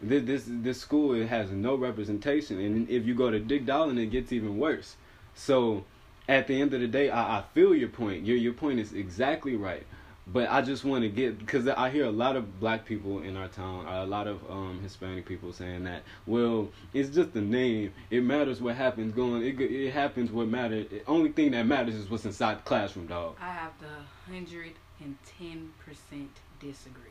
this 0.00 0.24
this 0.24 0.44
this 0.46 0.80
school 0.80 1.14
it 1.14 1.26
has 1.26 1.50
no 1.50 1.74
representation 1.74 2.60
and 2.60 2.88
if 2.88 3.06
you 3.06 3.14
go 3.14 3.30
to 3.30 3.40
Dick 3.40 3.66
Dowling 3.66 3.98
it 3.98 4.06
gets 4.06 4.32
even 4.32 4.56
worse. 4.56 4.94
So 5.34 5.84
at 6.28 6.46
the 6.46 6.60
end 6.60 6.72
of 6.72 6.80
the 6.80 6.86
day 6.86 7.10
I, 7.10 7.38
I 7.38 7.44
feel 7.54 7.74
your 7.74 7.88
point. 7.88 8.24
Your 8.24 8.36
your 8.36 8.52
point 8.52 8.78
is 8.78 8.92
exactly 8.92 9.56
right. 9.56 9.84
But 10.30 10.50
I 10.50 10.60
just 10.60 10.84
want 10.84 11.02
to 11.02 11.08
get 11.08 11.38
because 11.38 11.66
I 11.68 11.88
hear 11.88 12.04
a 12.04 12.10
lot 12.10 12.36
of 12.36 12.60
black 12.60 12.84
people 12.84 13.20
in 13.22 13.36
our 13.36 13.48
town, 13.48 13.86
a 13.86 14.04
lot 14.04 14.26
of 14.26 14.38
um, 14.50 14.78
Hispanic 14.82 15.24
people 15.24 15.52
saying 15.54 15.84
that. 15.84 16.02
Well, 16.26 16.68
it's 16.92 17.08
just 17.08 17.32
the 17.32 17.40
name. 17.40 17.92
It 18.10 18.22
matters 18.22 18.60
what 18.60 18.76
happens 18.76 19.14
going. 19.14 19.42
It 19.42 19.58
it 19.60 19.90
happens 19.92 20.30
what 20.30 20.48
matters. 20.48 20.86
The 20.90 21.02
only 21.06 21.32
thing 21.32 21.52
that 21.52 21.66
matters 21.66 21.94
is 21.94 22.10
what's 22.10 22.26
inside 22.26 22.58
the 22.58 22.62
classroom, 22.62 23.06
dog. 23.06 23.36
I 23.40 23.50
have 23.50 23.72
the 23.80 24.30
hundred 24.30 24.72
and 25.00 25.16
ten 25.38 25.70
percent 25.84 26.30
disagree. 26.60 27.02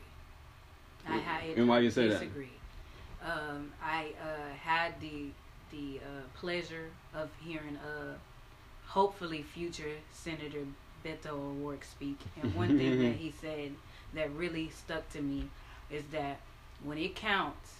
I 1.08 1.16
had 1.18 1.56
And 1.58 1.68
why 1.68 1.80
you 1.80 1.90
say 1.90 2.06
that? 2.08 2.20
disagree. 2.20 2.50
Um, 3.24 3.72
I 3.82 4.12
uh, 4.22 4.54
had 4.60 5.00
the 5.00 5.30
the 5.72 5.98
uh, 5.98 6.22
pleasure 6.38 6.90
of 7.14 7.30
hearing 7.44 7.76
uh, 7.78 8.14
hopefully 8.86 9.42
future 9.42 9.96
Senator 10.12 10.64
Beto 11.08 11.32
O'Rourke 11.32 11.84
speak, 11.84 12.18
and 12.42 12.54
one 12.62 12.78
thing 12.78 13.02
that 13.02 13.16
he 13.16 13.32
said 13.40 13.72
that 14.14 14.30
really 14.32 14.70
stuck 14.70 15.08
to 15.10 15.20
me 15.20 15.48
is 15.90 16.04
that 16.12 16.40
when 16.84 16.98
it 16.98 17.14
counts, 17.14 17.74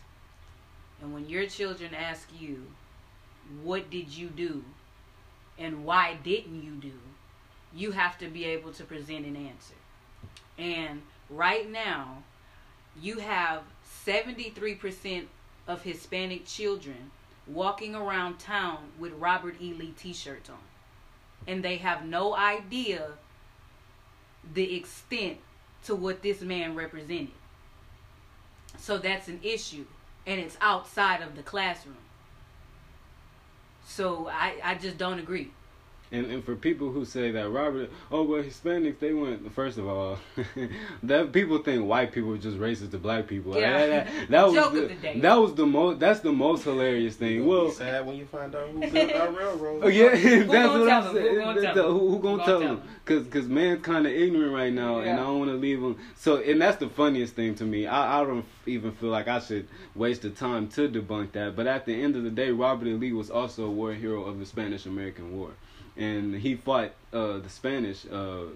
and 1.01 1.13
when 1.15 1.29
your 1.29 1.47
children 1.47 1.95
ask 1.95 2.29
you, 2.39 2.67
"What 3.63 3.91
did 3.91 4.17
you 4.17 4.29
do?" 4.29 4.65
and 5.59 5.85
why 5.85 6.17
didn't 6.23 6.63
you 6.63 6.73
do? 6.73 6.93
you 7.75 7.93
have 7.93 8.19
to 8.19 8.29
be 8.29 8.45
able 8.45 8.73
to 8.73 8.85
present 8.85 9.27
an 9.27 9.37
answer. 9.37 9.75
And 10.59 11.03
right 11.29 11.71
now, 11.71 12.23
you 13.01 13.19
have 13.19 13.63
73% 14.07 15.27
of 15.67 15.83
Hispanic 15.83 16.47
children 16.47 17.11
walking 17.47 17.95
around 17.95 18.39
town 18.39 18.79
with 18.99 19.13
Robert 19.15 19.57
E. 19.61 19.73
Lee 19.73 19.95
t 19.97 20.13
shirts 20.13 20.51
on. 20.51 20.57
And 21.47 21.65
they 21.65 21.77
have 21.79 22.05
no 22.05 22.35
idea 22.35 23.13
the 24.55 24.77
extent 24.77 25.39
to 25.85 25.95
what 25.95 26.23
this 26.23 26.41
man 26.41 26.75
represented. 26.75 27.29
So 28.79 28.99
that's 28.99 29.29
an 29.29 29.41
issue. 29.43 29.85
And 30.27 30.41
it's 30.41 30.57
outside 30.61 31.23
of 31.23 31.37
the 31.37 31.43
classroom. 31.43 31.97
So 33.87 34.29
I, 34.29 34.57
I 34.63 34.75
just 34.75 34.99
don't 34.99 35.19
agree. 35.19 35.53
And 36.11 36.27
and 36.31 36.43
for 36.45 36.57
people 36.57 36.91
who 36.91 37.05
say 37.05 37.31
that 37.33 37.51
Robert, 37.51 37.91
oh 38.11 38.23
well, 38.23 38.43
Hispanics 38.43 38.99
they 38.99 39.13
went 39.13 39.53
first 39.55 39.77
of 39.79 39.87
all, 39.87 40.19
that 41.03 41.33
people 41.33 41.59
think 41.59 41.85
white 41.87 42.13
people 42.13 42.33
are 42.33 42.39
just 42.39 42.59
racist 42.59 42.93
to 42.93 42.99
black 42.99 43.27
people. 43.27 43.55
Yeah. 43.59 43.87
That, 43.87 44.07
that, 44.07 44.31
that 44.31 44.45
was 44.47 44.55
Joke 44.55 44.73
the, 44.73 44.83
of 44.85 44.89
the 44.89 44.95
day. 44.95 45.21
that 45.21 45.35
was 45.35 45.55
the 45.55 45.67
most 45.67 45.99
that's 46.01 46.21
the 46.21 46.33
most 46.33 46.65
hilarious 46.65 47.17
thing. 47.17 47.37
You'll 47.37 47.49
Well, 47.49 47.65
be 47.67 47.73
sad 47.73 48.07
when 48.07 48.17
you 48.17 48.25
find 48.27 48.55
out 48.55 48.69
who 48.71 48.81
built 48.81 49.13
our 49.13 49.31
railroad. 49.31 49.81
Oh 49.85 49.89
yeah, 49.89 50.09
that's 50.15 50.47
gonna 50.47 50.79
what 50.81 50.89
I'm 50.91 51.03
him? 51.05 51.13
Who 51.13 51.19
saying. 51.21 51.39
gonna 51.41 51.63
tell 51.63 51.75
the- 51.75 51.83
him? 51.83 51.87
Who, 51.93 51.99
who 51.99 52.09
Who 52.11 52.19
gonna 52.21 52.37
gonna 52.39 52.45
tell 52.47 52.61
tell 52.61 52.71
him? 52.71 52.77
him? 52.79 52.83
Cause, 53.05 53.27
cause 53.31 53.47
man's 53.47 53.83
kind 53.83 54.07
of 54.07 54.13
ignorant 54.13 54.53
right 54.55 54.73
now, 54.73 54.99
and 54.99 55.11
I 55.11 55.17
don't 55.25 55.39
want 55.39 55.51
to 55.51 55.57
leave 55.57 55.79
him. 55.83 55.97
So, 56.17 56.37
and 56.43 56.61
that's 56.61 56.77
the 56.77 56.91
funniest 56.91 57.35
thing 57.35 57.55
to 57.55 57.65
me. 57.65 57.87
I, 57.87 58.21
I 58.21 58.25
don't 58.25 58.45
even 58.67 58.93
feel 58.93 59.09
like 59.09 59.29
I 59.29 59.41
should 59.41 59.67
waste 59.95 60.23
the 60.23 60.31
time 60.31 60.69
to 60.71 60.89
debunk 60.91 61.33
that. 61.33 61.57
But 61.57 61.67
at 61.67 61.87
the 61.87 61.95
end 62.03 62.17
of 62.17 62.25
the 62.25 62.31
day, 62.31 62.51
Robert 62.51 62.87
E. 62.87 62.93
Lee 62.93 63.13
was 63.13 63.31
also 63.31 63.65
a 63.65 63.71
war 63.71 63.95
hero 63.95 64.25
of 64.25 64.39
the 64.39 64.45
Spanish-American 64.45 65.39
War, 65.39 65.53
and 65.99 66.37
he 66.37 66.55
fought 66.55 66.93
uh, 67.13 67.39
the 67.39 67.49
Spanish. 67.49 68.07
Uh, 68.11 68.47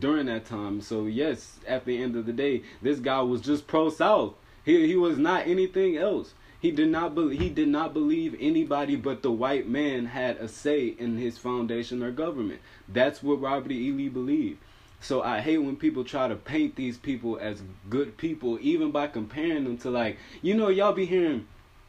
during 0.00 0.26
that 0.26 0.44
time, 0.44 0.82
so 0.82 1.06
yes, 1.06 1.60
at 1.66 1.86
the 1.86 2.02
end 2.02 2.14
of 2.14 2.26
the 2.26 2.32
day, 2.32 2.62
this 2.82 2.98
guy 2.98 3.22
was 3.22 3.40
just 3.40 3.66
pro 3.66 3.88
South. 3.88 4.34
He 4.64 4.86
he 4.86 4.96
was 4.96 5.16
not 5.16 5.46
anything 5.46 5.96
else. 5.96 6.34
He 6.60 6.72
did 6.72 6.88
not 6.88 7.14
be, 7.14 7.36
he 7.36 7.48
did 7.48 7.68
not 7.68 7.94
believe 7.94 8.36
anybody 8.40 8.96
but 8.96 9.22
the 9.22 9.30
white 9.30 9.68
man 9.68 10.06
had 10.06 10.36
a 10.38 10.48
say 10.48 10.88
in 10.88 11.16
his 11.16 11.38
foundation 11.38 12.02
or 12.02 12.10
government. 12.10 12.60
That's 12.88 13.22
what 13.22 13.40
Robert 13.40 13.70
E. 13.70 13.92
Lee 13.92 14.08
believed. 14.08 14.58
So 15.00 15.22
I 15.22 15.40
hate 15.40 15.58
when 15.58 15.76
people 15.76 16.02
try 16.02 16.26
to 16.26 16.34
paint 16.34 16.74
these 16.74 16.98
people 16.98 17.38
as 17.38 17.62
good 17.88 18.16
people, 18.16 18.58
even 18.60 18.90
by 18.90 19.06
comparing 19.06 19.64
them 19.64 19.78
to 19.78 19.90
like 19.90 20.18
you 20.42 20.54
know 20.54 20.68
y'all 20.68 20.92
be 20.92 21.06
hearing. 21.06 21.46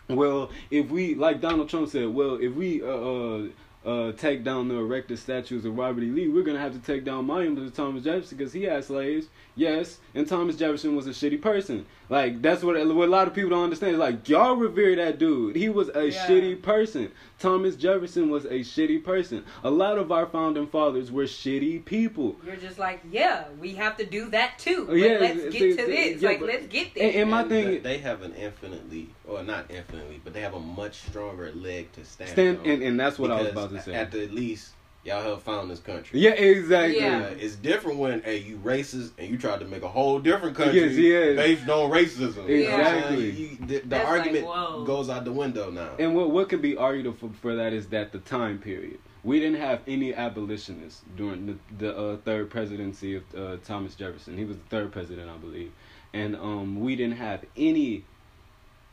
Well, 0.07 0.51
if 0.71 0.89
we 0.89 1.15
like 1.15 1.41
Donald 1.41 1.69
Trump 1.69 1.89
said, 1.89 2.07
well, 2.07 2.35
if 2.35 2.53
we 2.53 2.81
uh, 2.81 2.85
uh 2.85 3.47
uh 3.85 4.11
take 4.11 4.43
down 4.43 4.67
the 4.67 4.75
erected 4.75 5.17
statues 5.17 5.63
of 5.65 5.77
Robert 5.77 6.03
E. 6.03 6.07
Lee, 6.07 6.27
we're 6.27 6.43
gonna 6.43 6.59
have 6.59 6.73
to 6.73 6.79
take 6.79 7.05
down 7.05 7.25
monuments 7.25 7.71
to 7.71 7.75
Thomas 7.75 8.03
Jefferson 8.03 8.37
because 8.37 8.51
he 8.53 8.63
had 8.63 8.83
slaves. 8.83 9.27
Yes, 9.55 9.99
and 10.15 10.27
Thomas 10.27 10.55
Jefferson 10.55 10.95
was 10.95 11.07
a 11.07 11.11
shitty 11.11 11.41
person. 11.41 11.85
Like 12.09 12.41
that's 12.41 12.63
what, 12.63 12.75
what 12.93 13.07
a 13.07 13.11
lot 13.11 13.27
of 13.27 13.33
people 13.33 13.51
don't 13.51 13.63
understand. 13.63 13.91
It's 13.93 13.99
like 13.99 14.27
y'all 14.27 14.55
revere 14.55 14.95
that 14.97 15.17
dude. 15.19 15.55
He 15.55 15.69
was 15.69 15.89
a 15.93 16.09
Yeah. 16.09 16.27
shitty 16.27 16.61
person. 16.61 17.11
Thomas 17.39 17.75
Jefferson 17.77 18.29
was 18.29 18.45
a 18.45 18.59
shitty 18.59 19.01
person. 19.03 19.45
A 19.63 19.69
lot 19.69 19.97
of 19.97 20.11
our 20.11 20.25
founding 20.25 20.67
fathers 20.67 21.09
were 21.11 21.23
shitty 21.23 21.85
people. 21.85 22.35
You're 22.45 22.57
just 22.57 22.79
like, 22.79 22.99
yeah, 23.11 23.45
we 23.59 23.75
have 23.75 23.95
to 23.97 24.05
do 24.05 24.29
that 24.31 24.59
too. 24.59 24.83
Oh, 24.83 24.85
But 24.87 24.93
yeah, 24.95 25.17
let's 25.19 25.41
see, 25.43 25.49
get 25.51 25.77
to 25.77 25.85
see, 25.85 25.91
this. 26.13 26.21
yeah, 26.21 26.29
like, 26.29 26.39
but- 26.39 26.47
let's 26.49 26.67
get 26.67 26.95
there. 26.95 27.07
And, 27.07 27.15
and 27.15 27.31
my 27.31 27.41
And 27.41 27.49
thing, 27.49 27.65
they- 27.67 27.77
they 27.77 27.97
have 27.99 28.23
an 28.23 28.33
infinitely, 28.33 29.09
or 29.25 29.41
not 29.43 29.69
infinitely, 29.71 30.19
but 30.23 30.33
they 30.33 30.41
have 30.41 30.53
a 30.53 30.59
much 30.59 30.95
stronger 31.07 31.51
leg 31.53 31.91
to 31.93 32.03
stand. 32.03 32.29
stand, 32.31 32.57
on. 32.59 32.65
and, 32.65 32.83
and 32.83 32.99
that's 32.99 33.17
what 33.19 33.31
I 33.31 33.35
was 33.41 33.47
Because 33.49 33.65
about 33.65 33.75
to 33.77 33.78
say. 33.79 33.93
At 33.95 34.11
the 34.11 34.27
least, 34.27 34.71
y'all 35.03 35.21
have 35.23 35.41
found 35.43 35.71
this 35.71 35.79
country. 35.79 36.19
yeah, 36.19 36.31
exactly. 36.31 36.99
Yeah. 36.99 37.19
Uh, 37.31 37.35
it's 37.39 37.55
different 37.55 37.97
when 37.99 38.21
hey 38.21 38.37
you 38.37 38.57
racist 38.57 39.11
and 39.17 39.29
you 39.29 39.37
tried 39.37 39.59
to 39.61 39.65
make 39.65 39.81
a 39.83 39.87
whole 39.87 40.19
different 40.19 40.55
country 40.55 40.81
Yes, 40.81 40.95
yes. 40.95 41.35
based 41.35 41.69
on 41.69 41.89
racism. 41.91 42.47
You 42.49 42.63
know 42.69 42.77
Exactly. 42.77 43.31
saying? 43.31 43.57
You- 43.61 43.67
the 43.67 43.79
the 43.87 44.03
argument 44.03 44.45
like, 44.47 44.85
goes 44.85 45.09
out 45.09 45.25
the 45.25 45.31
window 45.31 45.69
now. 45.71 45.91
And 45.99 46.15
what 46.15 46.31
what 46.31 46.49
could 46.49 46.61
be 46.61 46.75
argued 46.77 47.15
for, 47.17 47.29
for 47.41 47.55
that 47.55 47.73
is 47.73 47.87
that 47.87 48.11
the 48.11 48.19
time 48.19 48.59
period 48.59 48.99
we 49.21 49.37
didn't 49.39 49.59
have 49.59 49.81
any 49.85 50.13
abolitionists 50.13 51.01
during 51.17 51.45
the 51.45 51.55
the 51.77 51.97
uh, 51.97 52.17
third 52.23 52.49
presidency 52.49 53.15
of 53.15 53.23
uh, 53.35 53.57
Thomas 53.65 53.95
Jefferson. 53.95 54.37
He 54.37 54.45
was 54.45 54.55
the 54.57 54.63
third 54.69 54.91
president, 54.93 55.29
I 55.29 55.35
believe, 55.37 55.71
and 56.13 56.35
um, 56.37 56.79
we 56.79 56.95
didn't 56.95 57.17
have 57.17 57.43
any 57.57 58.05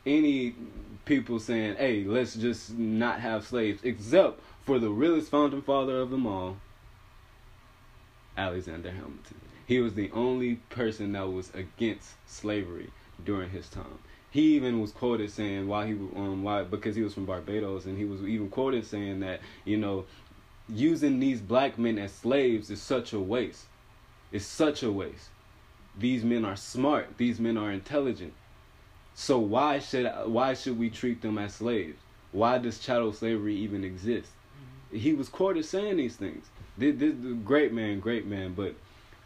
any 0.05 0.53
people 1.05 1.39
saying, 1.39 1.75
"Hey, 1.77 2.03
let's 2.03 2.35
just 2.35 2.77
not 2.77 3.19
have 3.21 3.45
slaves," 3.45 3.81
except 3.83 4.41
for 4.67 4.79
the 4.79 4.89
realest 4.89 5.31
founding 5.31 5.61
father 5.61 6.01
of 6.01 6.09
them 6.09 6.27
all, 6.27 6.57
Alexander 8.35 8.91
Hamilton. 8.91 9.39
He 9.65 9.79
was 9.79 9.93
the 9.93 10.11
only 10.11 10.55
person 10.69 11.13
that 11.13 11.31
was 11.31 11.49
against 11.55 12.15
slavery 12.25 12.89
during 13.23 13.49
his 13.49 13.69
time. 13.69 13.99
He 14.29 14.57
even 14.57 14.81
was 14.81 14.91
quoted 14.91 15.31
saying 15.31 15.69
why 15.69 15.87
he 15.87 15.93
um 15.93 16.43
why 16.43 16.63
because 16.63 16.97
he 16.97 17.01
was 17.01 17.13
from 17.13 17.25
Barbados 17.25 17.85
and 17.85 17.97
he 17.97 18.03
was 18.03 18.21
even 18.23 18.49
quoted 18.49 18.85
saying 18.85 19.21
that 19.21 19.39
you 19.63 19.77
know 19.77 20.03
using 20.67 21.21
these 21.21 21.39
black 21.39 21.79
men 21.79 21.97
as 21.97 22.11
slaves 22.11 22.69
is 22.69 22.81
such 22.81 23.13
a 23.13 23.19
waste. 23.21 23.67
It's 24.33 24.45
such 24.45 24.83
a 24.83 24.91
waste. 24.91 25.29
These 25.97 26.25
men 26.25 26.43
are 26.43 26.57
smart. 26.57 27.17
These 27.17 27.39
men 27.39 27.55
are 27.57 27.71
intelligent. 27.71 28.33
So 29.15 29.39
why 29.39 29.79
should 29.79 30.11
why 30.25 30.55
should 30.55 30.77
we 30.77 30.89
treat 30.89 31.21
them 31.21 31.37
as 31.37 31.53
slaves? 31.55 31.99
Why 32.33 32.57
does 32.57 32.79
chattel 32.79 33.13
slavery 33.13 33.55
even 33.55 33.85
exist? 33.85 34.31
He 34.91 35.13
was 35.13 35.29
quoted 35.29 35.65
saying 35.65 35.97
these 35.97 36.15
things. 36.15 36.45
This, 36.77 36.95
this 36.97 37.13
great 37.43 37.73
man, 37.73 37.99
great 37.99 38.25
man, 38.25 38.53
but 38.53 38.75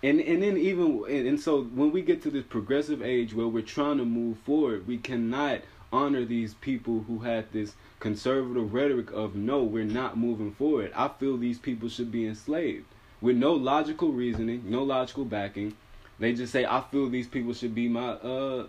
and 0.04 0.20
and 0.20 0.42
then 0.42 0.58
even 0.58 1.04
and, 1.10 1.28
and 1.28 1.40
so 1.40 1.64
when 1.64 1.92
we 1.92 2.02
get 2.02 2.22
to 2.24 2.32
this 2.32 2.46
progressive 2.46 3.02
age 3.02 3.34
where 3.34 3.48
we're 3.48 3.62
trying 3.62 3.98
to 3.98 4.06
move 4.06 4.38
forward, 4.40 4.88
we 4.88 4.98
cannot 4.98 5.62
honor 5.94 6.26
these 6.26 6.54
people 6.56 7.04
who 7.08 7.20
had 7.20 7.52
this 7.52 7.74
conservative 8.00 8.74
rhetoric 8.74 9.12
of 9.12 9.36
no, 9.36 9.64
we're 9.64 9.84
not 9.84 10.18
moving 10.18 10.52
forward. 10.54 10.92
I 10.96 11.10
feel 11.10 11.38
these 11.38 11.60
people 11.60 11.90
should 11.90 12.12
be 12.12 12.26
enslaved 12.26 12.86
with 13.20 13.38
no 13.38 13.54
logical 13.54 14.12
reasoning, 14.12 14.64
no 14.66 14.84
logical 14.84 15.26
backing. 15.26 15.76
They 16.20 16.34
just 16.34 16.52
say, 16.52 16.66
I 16.66 16.82
feel 16.92 17.10
these 17.10 17.28
people 17.28 17.54
should 17.54 17.76
be 17.76 17.88
my 17.88 18.10
uh, 18.10 18.68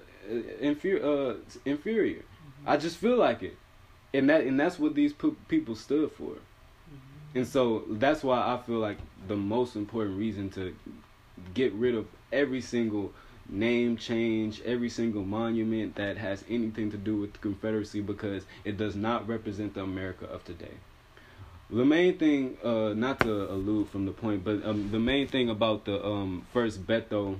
inferior. 0.60 1.04
Uh, 1.04 1.34
inferior. 1.64 2.20
Mm-hmm. 2.20 2.68
I 2.68 2.76
just 2.76 2.96
feel 2.96 3.16
like 3.16 3.42
it, 3.42 3.56
and 4.14 4.28
that 4.30 4.42
and 4.42 4.58
that's 4.58 4.78
what 4.78 4.94
these 4.94 5.14
people 5.48 5.74
stood 5.74 6.12
for. 6.12 6.36
And 7.34 7.46
so 7.46 7.84
that's 7.88 8.22
why 8.22 8.38
I 8.38 8.58
feel 8.66 8.78
like 8.78 8.98
the 9.26 9.36
most 9.36 9.76
important 9.76 10.18
reason 10.18 10.50
to 10.50 10.74
get 11.54 11.72
rid 11.72 11.94
of 11.94 12.06
every 12.32 12.60
single 12.60 13.12
name 13.48 13.96
change, 13.96 14.60
every 14.62 14.88
single 14.88 15.24
monument 15.24 15.94
that 15.96 16.16
has 16.18 16.44
anything 16.48 16.90
to 16.90 16.96
do 16.96 17.16
with 17.16 17.32
the 17.32 17.38
Confederacy 17.38 18.00
because 18.00 18.44
it 18.64 18.76
does 18.76 18.96
not 18.96 19.26
represent 19.26 19.74
the 19.74 19.82
America 19.82 20.26
of 20.26 20.44
today. 20.44 20.74
The 21.70 21.84
main 21.84 22.18
thing, 22.18 22.58
uh, 22.62 22.92
not 22.94 23.20
to 23.20 23.50
allude 23.50 23.88
from 23.88 24.04
the 24.04 24.12
point, 24.12 24.44
but 24.44 24.64
um, 24.64 24.90
the 24.90 24.98
main 24.98 25.26
thing 25.26 25.48
about 25.48 25.86
the 25.86 26.04
um, 26.04 26.46
first 26.52 26.86
Beto 26.86 27.38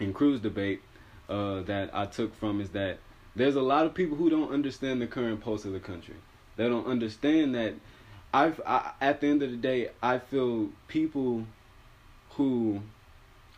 and 0.00 0.12
Cruz 0.12 0.40
debate 0.40 0.82
uh, 1.28 1.60
that 1.62 1.90
I 1.94 2.06
took 2.06 2.34
from 2.34 2.60
is 2.60 2.70
that 2.70 2.98
there's 3.36 3.54
a 3.54 3.62
lot 3.62 3.86
of 3.86 3.94
people 3.94 4.16
who 4.16 4.28
don't 4.28 4.52
understand 4.52 5.00
the 5.00 5.06
current 5.06 5.40
pulse 5.40 5.64
of 5.64 5.72
the 5.72 5.78
country. 5.78 6.16
They 6.56 6.68
don't 6.68 6.86
understand 6.86 7.54
that 7.54 7.74
I've, 8.32 8.60
I, 8.66 8.92
at 9.00 9.20
the 9.20 9.26
end 9.26 9.42
of 9.42 9.50
the 9.50 9.56
day, 9.56 9.90
I 10.02 10.18
feel 10.18 10.68
people 10.88 11.44
who 12.30 12.80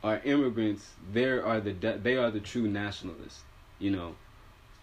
are 0.02 0.20
immigrants, 0.24 0.90
they 1.12 1.24
are 1.24 1.60
the 1.60 1.72
they 1.72 2.16
are 2.16 2.30
the 2.30 2.40
true 2.40 2.66
nationalists, 2.66 3.42
you 3.78 3.90
know, 3.90 4.14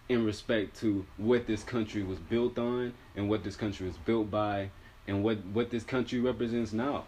in 0.08 0.24
respect 0.24 0.78
to 0.80 1.04
what 1.16 1.46
this 1.46 1.62
country 1.62 2.02
was 2.02 2.18
built 2.18 2.58
on 2.58 2.94
and 3.16 3.28
what 3.28 3.44
this 3.44 3.56
country 3.56 3.86
was 3.86 3.96
built 3.98 4.30
by 4.30 4.70
and 5.06 5.24
what 5.24 5.38
what 5.52 5.70
this 5.70 5.84
country 5.84 6.20
represents 6.20 6.72
now. 6.72 7.04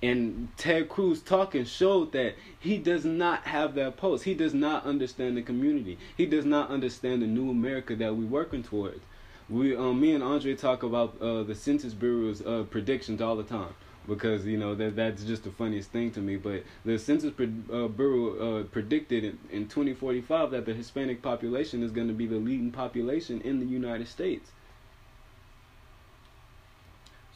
And 0.00 0.48
Ted 0.56 0.88
Cruz 0.88 1.20
talking 1.20 1.64
showed 1.64 2.12
that 2.12 2.36
he 2.60 2.78
does 2.78 3.04
not 3.04 3.44
have 3.44 3.74
that 3.74 3.96
post. 3.96 4.24
He 4.24 4.34
does 4.34 4.54
not 4.54 4.84
understand 4.84 5.36
the 5.36 5.42
community. 5.42 5.98
He 6.16 6.26
does 6.26 6.44
not 6.44 6.70
understand 6.70 7.22
the 7.22 7.26
new 7.26 7.50
America 7.50 7.96
that 7.96 8.14
we're 8.14 8.26
working 8.26 8.62
towards. 8.62 9.00
We, 9.50 9.74
um, 9.74 10.00
me 10.00 10.14
and 10.14 10.22
Andre 10.22 10.54
talk 10.54 10.82
about 10.82 11.20
uh, 11.22 11.42
the 11.42 11.54
Census 11.54 11.94
Bureau's 11.94 12.44
uh, 12.44 12.64
predictions 12.70 13.22
all 13.22 13.36
the 13.36 13.44
time 13.44 13.74
because 14.06 14.46
you 14.46 14.58
know 14.58 14.74
that 14.74 14.96
that's 14.96 15.22
just 15.24 15.44
the 15.44 15.50
funniest 15.50 15.90
thing 15.90 16.10
to 16.12 16.20
me. 16.20 16.36
But 16.36 16.64
the 16.84 16.98
Census 16.98 17.32
uh, 17.32 17.88
Bureau 17.88 18.60
uh, 18.60 18.62
predicted 18.64 19.24
in, 19.24 19.38
in 19.50 19.68
2045 19.68 20.50
that 20.50 20.66
the 20.66 20.74
Hispanic 20.74 21.22
population 21.22 21.82
is 21.82 21.90
going 21.92 22.08
to 22.08 22.14
be 22.14 22.26
the 22.26 22.36
leading 22.36 22.70
population 22.70 23.40
in 23.40 23.60
the 23.60 23.66
United 23.66 24.08
States. 24.08 24.50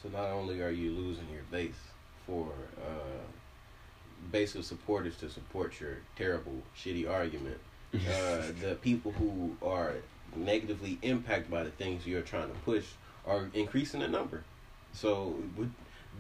So 0.02 0.08
not 0.08 0.30
only 0.30 0.60
are 0.62 0.70
you 0.70 0.90
losing 0.90 1.28
your 1.32 1.44
base 1.50 1.74
for 2.26 2.48
uh, 2.78 3.22
base 4.30 4.54
of 4.54 4.64
supporters 4.64 5.16
to 5.18 5.30
support 5.30 5.80
your 5.80 5.98
terrible, 6.16 6.62
shitty 6.76 7.08
argument, 7.08 7.58
uh, 7.94 8.42
the 8.60 8.76
people 8.82 9.12
who 9.12 9.56
are 9.62 9.94
negatively 10.36 10.98
impacted 11.02 11.50
by 11.50 11.62
the 11.64 11.70
things 11.70 12.06
you're 12.06 12.22
trying 12.22 12.48
to 12.48 12.58
push 12.60 12.86
are 13.26 13.48
increasing 13.54 14.02
in 14.02 14.12
number. 14.12 14.44
So 14.92 15.36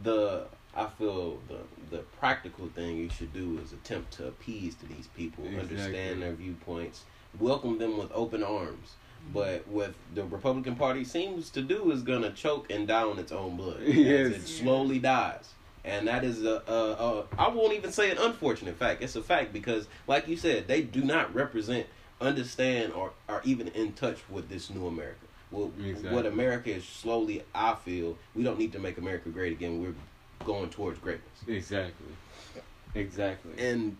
the 0.02 0.46
I 0.74 0.86
feel 0.86 1.38
the 1.48 1.58
the 1.90 2.02
practical 2.18 2.68
thing 2.68 2.96
you 2.96 3.10
should 3.10 3.32
do 3.32 3.60
is 3.62 3.72
attempt 3.72 4.12
to 4.14 4.28
appease 4.28 4.74
to 4.76 4.86
these 4.86 5.08
people, 5.08 5.44
exactly. 5.44 5.76
understand 5.76 6.22
their 6.22 6.32
viewpoints, 6.32 7.04
welcome 7.38 7.78
them 7.78 7.98
with 7.98 8.10
open 8.12 8.42
arms. 8.42 8.94
Mm-hmm. 9.24 9.34
But 9.34 9.68
what 9.68 9.94
the 10.14 10.24
Republican 10.24 10.76
Party 10.76 11.04
seems 11.04 11.50
to 11.50 11.62
do 11.62 11.90
is 11.90 12.02
gonna 12.02 12.30
choke 12.30 12.70
and 12.70 12.88
die 12.88 13.02
on 13.02 13.18
its 13.18 13.32
own 13.32 13.56
blood 13.56 13.80
yes. 13.82 14.32
it 14.32 14.46
slowly 14.46 14.98
dies. 14.98 15.50
And 15.84 16.06
that 16.06 16.22
is 16.22 16.44
a, 16.44 16.62
a, 16.68 16.72
a 16.72 17.24
I 17.36 17.48
won't 17.48 17.72
even 17.72 17.90
say 17.90 18.10
an 18.10 18.18
unfortunate 18.18 18.76
fact. 18.76 19.02
It's 19.02 19.16
a 19.16 19.22
fact 19.22 19.52
because, 19.52 19.88
like 20.06 20.28
you 20.28 20.36
said, 20.36 20.68
they 20.68 20.82
do 20.82 21.02
not 21.02 21.34
represent, 21.34 21.86
understand, 22.22 22.92
or 22.92 23.12
are 23.28 23.42
even 23.44 23.68
in 23.68 23.92
touch 23.92 24.18
with 24.30 24.48
this 24.48 24.70
new 24.70 24.86
America. 24.86 25.26
Well, 25.50 25.70
exactly. 25.78 26.10
what 26.10 26.26
America 26.26 26.70
is 26.70 26.84
slowly, 26.84 27.42
I 27.54 27.74
feel, 27.74 28.16
we 28.34 28.42
don't 28.42 28.58
need 28.58 28.72
to 28.72 28.78
make 28.78 28.96
America 28.96 29.28
great 29.28 29.52
again. 29.52 29.82
We're 29.82 29.94
going 30.44 30.70
towards 30.70 30.98
greatness. 30.98 31.28
Exactly. 31.46 32.06
Exactly. 32.94 33.52
And 33.58 33.96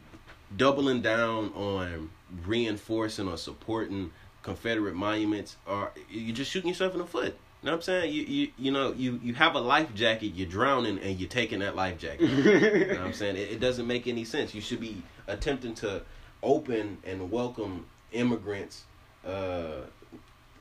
doubling 0.56 1.02
down 1.02 1.52
on 1.54 2.11
reinforcing 2.46 3.28
or 3.28 3.37
supporting 3.37 4.12
Confederate 4.42 4.94
monuments, 4.94 5.56
are 5.66 5.92
you're 6.11 6.35
just 6.35 6.50
shooting 6.50 6.68
yourself 6.68 6.92
in 6.94 6.98
the 6.98 7.06
foot. 7.06 7.37
You 7.62 7.66
know 7.66 7.72
what 7.72 7.76
I'm 7.76 7.82
saying? 7.82 8.12
You 8.12 8.22
you 8.22 8.48
you 8.58 8.72
know 8.72 8.92
you 8.92 9.20
you 9.22 9.35
have 9.35 9.54
a 9.54 9.61
life 9.61 9.94
jacket, 9.94 10.28
you're 10.35 10.48
drowning, 10.48 10.98
and 10.98 11.20
you're 11.20 11.28
taking 11.28 11.61
that 11.61 11.76
life 11.76 11.98
jacket. 11.98 12.20
you 12.28 12.87
know 12.87 12.94
what 12.94 13.06
I'm 13.06 13.12
saying? 13.12 13.37
It, 13.37 13.52
it 13.52 13.61
doesn't 13.61 13.87
make 13.87 14.08
any 14.08 14.24
sense. 14.24 14.52
You 14.52 14.61
should 14.61 14.80
be 14.80 15.02
attempting 15.28 15.74
to 15.76 16.02
open 16.42 16.98
and 17.04 17.30
welcome 17.30 17.87
immigrants. 18.12 18.85
Uh, 19.27 19.83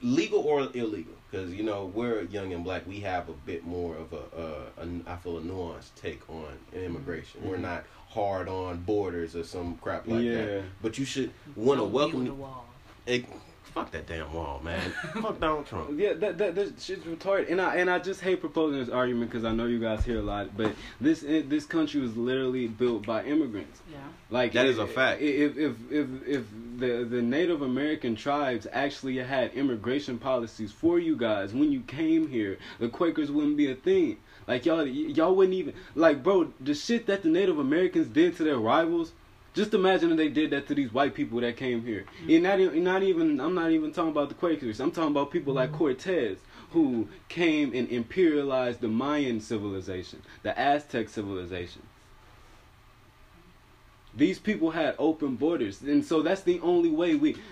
legal 0.04 0.40
or 0.40 0.62
illegal 0.74 1.14
because 1.30 1.54
you 1.54 1.64
know 1.64 1.86
we're 1.94 2.24
young 2.24 2.54
and 2.54 2.64
black 2.64 2.86
we 2.88 3.00
have 3.00 3.30
a 3.30 3.34
bit 3.46 3.64
more 3.64 3.96
of 3.96 4.12
a, 4.14 4.80
a, 4.80 4.84
a 4.84 5.14
I 5.14 5.16
feel 5.18 5.38
a 5.38 5.42
nuanced 5.42 5.94
take 5.96 6.28
on 6.28 6.58
immigration 6.74 7.42
mm-hmm. 7.42 7.50
we're 7.50 7.58
not 7.58 7.84
hard 8.10 8.50
on 8.50 8.78
borders 8.78 9.36
or 9.36 9.44
some 9.44 9.78
crap 9.78 10.08
like 10.08 10.24
yeah. 10.24 10.34
that 10.34 10.64
but 10.82 10.98
you 10.98 11.06
should 11.06 11.32
want 11.56 11.80
to 11.80 11.86
welcome 11.86 12.26
the 12.26 12.36
it, 13.06 13.26
Fuck 13.74 13.92
that 13.92 14.06
damn 14.06 14.34
wall, 14.34 14.60
man. 14.62 14.92
Fuck 15.22 15.40
Donald 15.40 15.66
Trump. 15.66 15.98
Yeah, 15.98 16.14
that, 16.14 16.38
that 16.40 16.56
that 16.56 16.82
shit's 16.82 17.06
retarded, 17.06 17.50
and 17.50 17.62
I 17.62 17.78
and 17.78 17.90
I 17.90 18.00
just 18.00 18.20
hate 18.20 18.42
proposing 18.42 18.80
this 18.80 18.90
argument 18.90 19.32
because 19.32 19.46
I 19.46 19.54
know 19.54 19.66
you 19.66 19.80
guys 19.80 20.04
hear 20.04 20.20
a 20.20 20.22
lot, 20.22 20.58
but 20.58 20.74
this 21.00 21.22
this 21.22 21.66
country 21.66 22.02
was 22.02 22.18
literally 22.18 22.68
built 22.68 23.06
by 23.06 23.24
immigrants. 23.24 23.80
Yeah, 23.90 24.00
like 24.30 24.52
that 24.54 24.66
is 24.66 24.78
a 24.78 24.88
fact. 24.88 25.22
If 25.22 25.58
if 25.58 25.76
if 25.90 26.08
if 26.28 26.44
the 26.82 27.06
the 27.06 27.22
Native 27.22 27.62
American 27.62 28.16
tribes 28.16 28.68
actually 28.72 29.18
had 29.18 29.54
immigration 29.54 30.18
policies 30.18 30.72
for 30.72 31.00
you 31.00 31.16
guys 31.16 31.54
when 31.54 31.72
you 31.72 31.82
came 31.82 32.28
here, 32.28 32.58
the 32.80 32.90
Quakers 32.90 33.32
wouldn't 33.32 33.58
be 33.58 33.72
a 33.72 33.76
thing. 33.76 34.18
Like 34.48 34.66
y'all 34.66 34.86
y'all 34.86 35.36
wouldn't 35.36 35.56
even 35.56 35.74
like, 35.96 36.24
bro. 36.24 36.52
The 36.60 36.74
shit 36.74 37.06
that 37.08 37.24
the 37.24 37.30
Native 37.30 37.60
Americans 37.60 38.08
did 38.08 38.36
to 38.38 38.44
their 38.44 38.58
rivals 38.58 39.14
just 39.54 39.74
imagine 39.74 40.12
if 40.12 40.18
they 40.18 40.30
did 40.30 40.52
that 40.52 40.68
to 40.68 40.76
these 40.76 40.94
white 40.94 41.14
people 41.14 41.42
that 41.42 41.58
came 41.58 41.84
here. 41.84 42.06
Mm-hmm. 42.22 42.30
And 42.32 42.44
not, 42.44 42.60
even, 42.60 42.84
not 42.84 43.04
even, 43.04 43.42
I'm 43.42 43.54
not 43.54 43.72
even 43.72 43.92
talking 43.92 44.12
about 44.12 44.30
the 44.30 44.36
Quakers. 44.36 44.80
I'm 44.80 44.92
talking 44.92 45.12
about 45.12 45.32
people 45.32 45.54
like 45.54 45.70
mm-hmm. 45.70 45.78
Cortez, 45.78 46.38
who 46.72 47.10
came 47.28 47.74
and 47.74 47.90
imperialized 47.90 48.80
the 48.80 48.88
Mayan 48.88 49.42
civilization, 49.42 50.22
the 50.44 50.58
Aztec 50.58 51.10
civilization. 51.10 51.82
These 54.16 54.40
people 54.40 54.72
had 54.72 54.96
open 55.00 55.36
borders, 55.36 55.82
and 55.82 56.04
so 56.04 56.22
that's 56.22 56.42
the 56.42 56.60
only 56.62 56.90
way 56.90 57.16
we. 57.16 57.38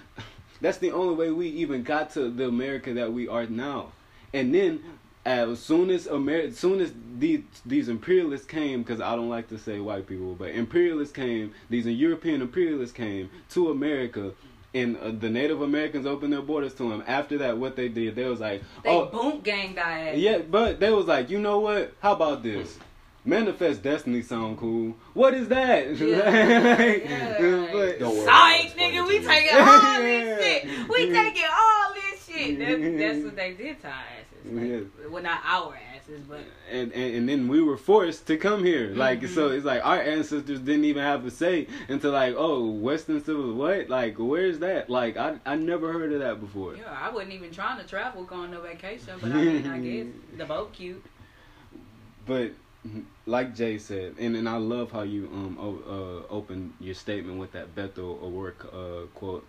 That's 0.61 0.79
the 0.79 0.91
only 0.91 1.15
way 1.15 1.31
we 1.31 1.47
even 1.47 1.83
got 1.83 2.09
to 2.15 2.29
the 2.29 2.45
America 2.45 2.93
that 2.95 3.13
we 3.13 3.29
are 3.29 3.45
now. 3.45 3.93
And 4.33 4.53
then 4.53 4.83
as 5.25 5.59
soon 5.59 5.89
as 5.89 6.07
Amer- 6.07 6.47
as 6.47 6.57
soon 6.57 6.81
as 6.81 6.93
these 7.17 7.41
these 7.65 7.89
imperialists 7.89 8.47
came, 8.47 8.81
because 8.81 9.01
I 9.01 9.15
don't 9.15 9.29
like 9.29 9.47
to 9.49 9.57
say 9.57 9.79
white 9.79 10.07
people, 10.07 10.35
but 10.35 10.49
imperialists 10.49 11.13
came, 11.13 11.53
these 11.69 11.85
European 11.85 12.41
imperialists 12.41 12.95
came 12.95 13.29
to 13.51 13.69
America, 13.69 14.33
and 14.73 14.97
uh, 14.97 15.11
the 15.11 15.29
Native 15.29 15.61
Americans 15.61 16.05
opened 16.05 16.33
their 16.33 16.41
borders 16.41 16.73
to 16.75 16.89
them. 16.89 17.03
After 17.05 17.37
that, 17.39 17.57
what 17.57 17.75
they 17.75 17.89
did, 17.89 18.15
they 18.15 18.25
was 18.25 18.39
like, 18.39 18.63
they 18.83 18.89
oh, 18.89 19.05
boom 19.05 19.41
gang 19.41 19.75
died. 19.75 20.17
Yeah, 20.17 20.39
but 20.39 20.79
they 20.79 20.91
was 20.91 21.05
like, 21.05 21.29
you 21.29 21.39
know 21.39 21.59
what? 21.59 21.93
How 21.99 22.13
about 22.13 22.43
this? 22.43 22.79
Manifest 23.29 23.83
Destiny 23.83 24.21
sound 24.21 24.57
cool. 24.57 24.95
What 25.13 25.33
is 25.33 25.47
that? 25.49 25.95
Yeah. 25.95 26.17
like, 26.77 27.03
yeah. 27.09 27.67
But, 27.71 27.99
Psych, 27.99 28.75
nigga, 28.75 29.07
we 29.07 29.19
taking 29.19 29.57
all 29.57 30.01
this 30.01 30.41
shit. 30.41 30.89
We 30.89 31.11
taking 31.11 31.43
all 31.51 31.93
this 31.93 32.25
shit. 32.25 32.59
That's, 32.59 32.97
that's 32.97 33.25
what 33.25 33.35
they 33.35 33.53
did 33.53 33.81
to 33.81 33.87
us. 33.87 33.95
Like, 34.45 34.67
yeah. 34.67 34.79
Well, 35.09 35.21
not 35.21 35.41
our 35.43 35.77
asses, 35.95 36.23
but 36.27 36.39
and, 36.71 36.91
and 36.93 37.15
and 37.15 37.29
then 37.29 37.47
we 37.47 37.61
were 37.61 37.77
forced 37.77 38.27
to 38.27 38.37
come 38.37 38.63
here. 38.63 38.91
Like 38.95 39.21
mm-hmm. 39.21 39.33
so, 39.33 39.49
it's 39.49 39.65
like 39.65 39.85
our 39.85 40.01
ancestors 40.01 40.59
didn't 40.59 40.85
even 40.85 41.03
have 41.03 41.25
a 41.25 41.31
say 41.31 41.67
into 41.87 42.09
like, 42.09 42.35
oh, 42.37 42.69
Western 42.69 43.23
civil 43.23 43.53
what? 43.53 43.89
Like, 43.89 44.15
where's 44.17 44.59
that? 44.59 44.89
Like, 44.89 45.17
I 45.17 45.37
I 45.45 45.55
never 45.55 45.91
heard 45.91 46.13
of 46.13 46.19
that 46.19 46.39
before. 46.39 46.75
Yeah, 46.75 46.83
I 46.89 47.09
wasn't 47.09 47.33
even 47.33 47.51
trying 47.51 47.79
to 47.79 47.85
travel, 47.85 48.23
going 48.23 48.51
no 48.51 48.61
vacation, 48.61 49.15
but 49.21 49.31
I 49.31 49.35
mean, 49.35 49.67
I 49.67 49.79
guess 49.79 50.07
the 50.37 50.45
boat 50.45 50.73
cute. 50.73 51.03
But 52.25 52.51
like 53.25 53.55
Jay 53.55 53.77
said, 53.77 54.15
and, 54.19 54.35
and 54.35 54.47
I 54.47 54.57
love 54.57 54.91
how 54.91 55.01
you 55.01 55.27
um 55.33 55.57
o- 55.59 56.25
uh, 56.29 56.33
opened 56.33 56.73
your 56.79 56.95
statement 56.95 57.39
with 57.39 57.51
that 57.51 57.75
Beto 57.75 58.21
O'Rourke 58.21 58.65
uh, 58.73 59.05
quote 59.13 59.45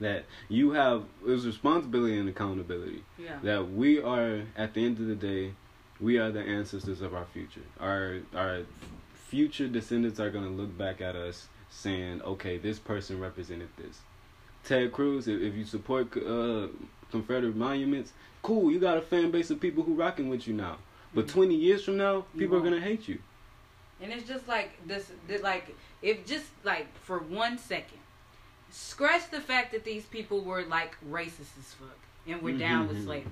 that 0.00 0.24
you 0.48 0.72
have 0.72 1.04
is 1.26 1.46
responsibility 1.46 2.18
and 2.18 2.28
accountability. 2.28 3.02
Yeah. 3.18 3.38
That 3.42 3.70
we 3.70 4.00
are 4.00 4.42
at 4.56 4.74
the 4.74 4.84
end 4.84 4.98
of 4.98 5.06
the 5.06 5.14
day 5.14 5.52
We 6.00 6.18
are 6.18 6.30
the 6.32 6.40
ancestors 6.42 7.00
of 7.00 7.14
our 7.14 7.26
future. 7.32 7.66
Our 7.78 8.18
our 8.34 8.60
future 9.30 9.68
descendants 9.68 10.18
are 10.18 10.30
gonna 10.30 10.50
look 10.50 10.76
back 10.76 11.00
at 11.00 11.14
us 11.14 11.48
saying, 11.70 12.22
"Okay, 12.22 12.58
this 12.58 12.78
person 12.78 13.20
represented 13.20 13.68
this." 13.76 14.00
Ted 14.64 14.90
Cruz, 14.92 15.28
if, 15.28 15.40
if 15.40 15.54
you 15.54 15.64
support 15.64 16.16
uh, 16.16 16.66
Confederate 17.10 17.54
monuments, 17.54 18.12
cool. 18.42 18.72
You 18.72 18.80
got 18.80 18.96
a 18.98 19.02
fan 19.02 19.30
base 19.30 19.50
of 19.50 19.60
people 19.60 19.84
who 19.84 19.94
rocking 19.94 20.28
with 20.28 20.48
you 20.48 20.54
now. 20.54 20.76
But 21.14 21.26
Mhm. 21.26 21.30
20 21.32 21.54
years 21.54 21.84
from 21.84 21.96
now, 21.96 22.24
people 22.36 22.56
are 22.56 22.60
gonna 22.60 22.80
hate 22.80 23.06
you. 23.08 23.20
And 24.00 24.12
it's 24.12 24.26
just 24.26 24.48
like 24.48 24.72
this, 24.86 25.10
th- 25.28 25.42
like 25.42 25.74
if 26.02 26.26
just 26.26 26.46
like 26.64 26.86
for 26.98 27.18
one 27.18 27.56
second, 27.58 27.98
scratch 28.70 29.30
the 29.30 29.40
fact 29.40 29.72
that 29.72 29.84
these 29.84 30.04
people 30.06 30.40
were 30.42 30.62
like 30.64 30.96
racist 31.08 31.56
as 31.58 31.74
fuck 31.78 31.96
and 32.26 32.42
were 32.42 32.52
down 32.52 32.88
with 32.88 32.98
Mhm. 32.98 33.04
slavery. 33.04 33.30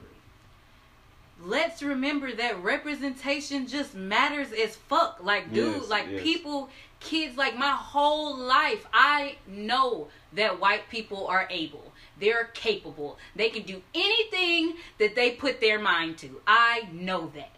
Let's 1.44 1.82
remember 1.82 2.32
that 2.32 2.62
representation 2.62 3.66
just 3.66 3.94
matters 3.94 4.52
as 4.52 4.76
fuck. 4.76 5.18
Like, 5.22 5.52
dude, 5.52 5.74
Yes, 5.80 5.88
like 5.88 6.06
yes. 6.10 6.22
people, 6.22 6.70
kids, 7.02 7.36
like 7.36 7.56
my 7.56 7.72
whole 7.72 8.36
life, 8.36 8.86
I 8.92 9.36
know 9.46 10.08
that 10.32 10.60
white 10.60 10.88
people 10.88 11.26
are 11.26 11.46
able. 11.50 11.92
They're 12.18 12.50
capable. 12.54 13.18
They 13.36 13.50
can 13.50 13.62
do 13.62 13.82
anything 13.94 14.74
that 14.98 15.14
they 15.14 15.32
put 15.32 15.60
their 15.60 15.78
mind 15.78 16.18
to. 16.18 16.40
I 16.46 16.88
know 16.92 17.32
that. 17.34 17.50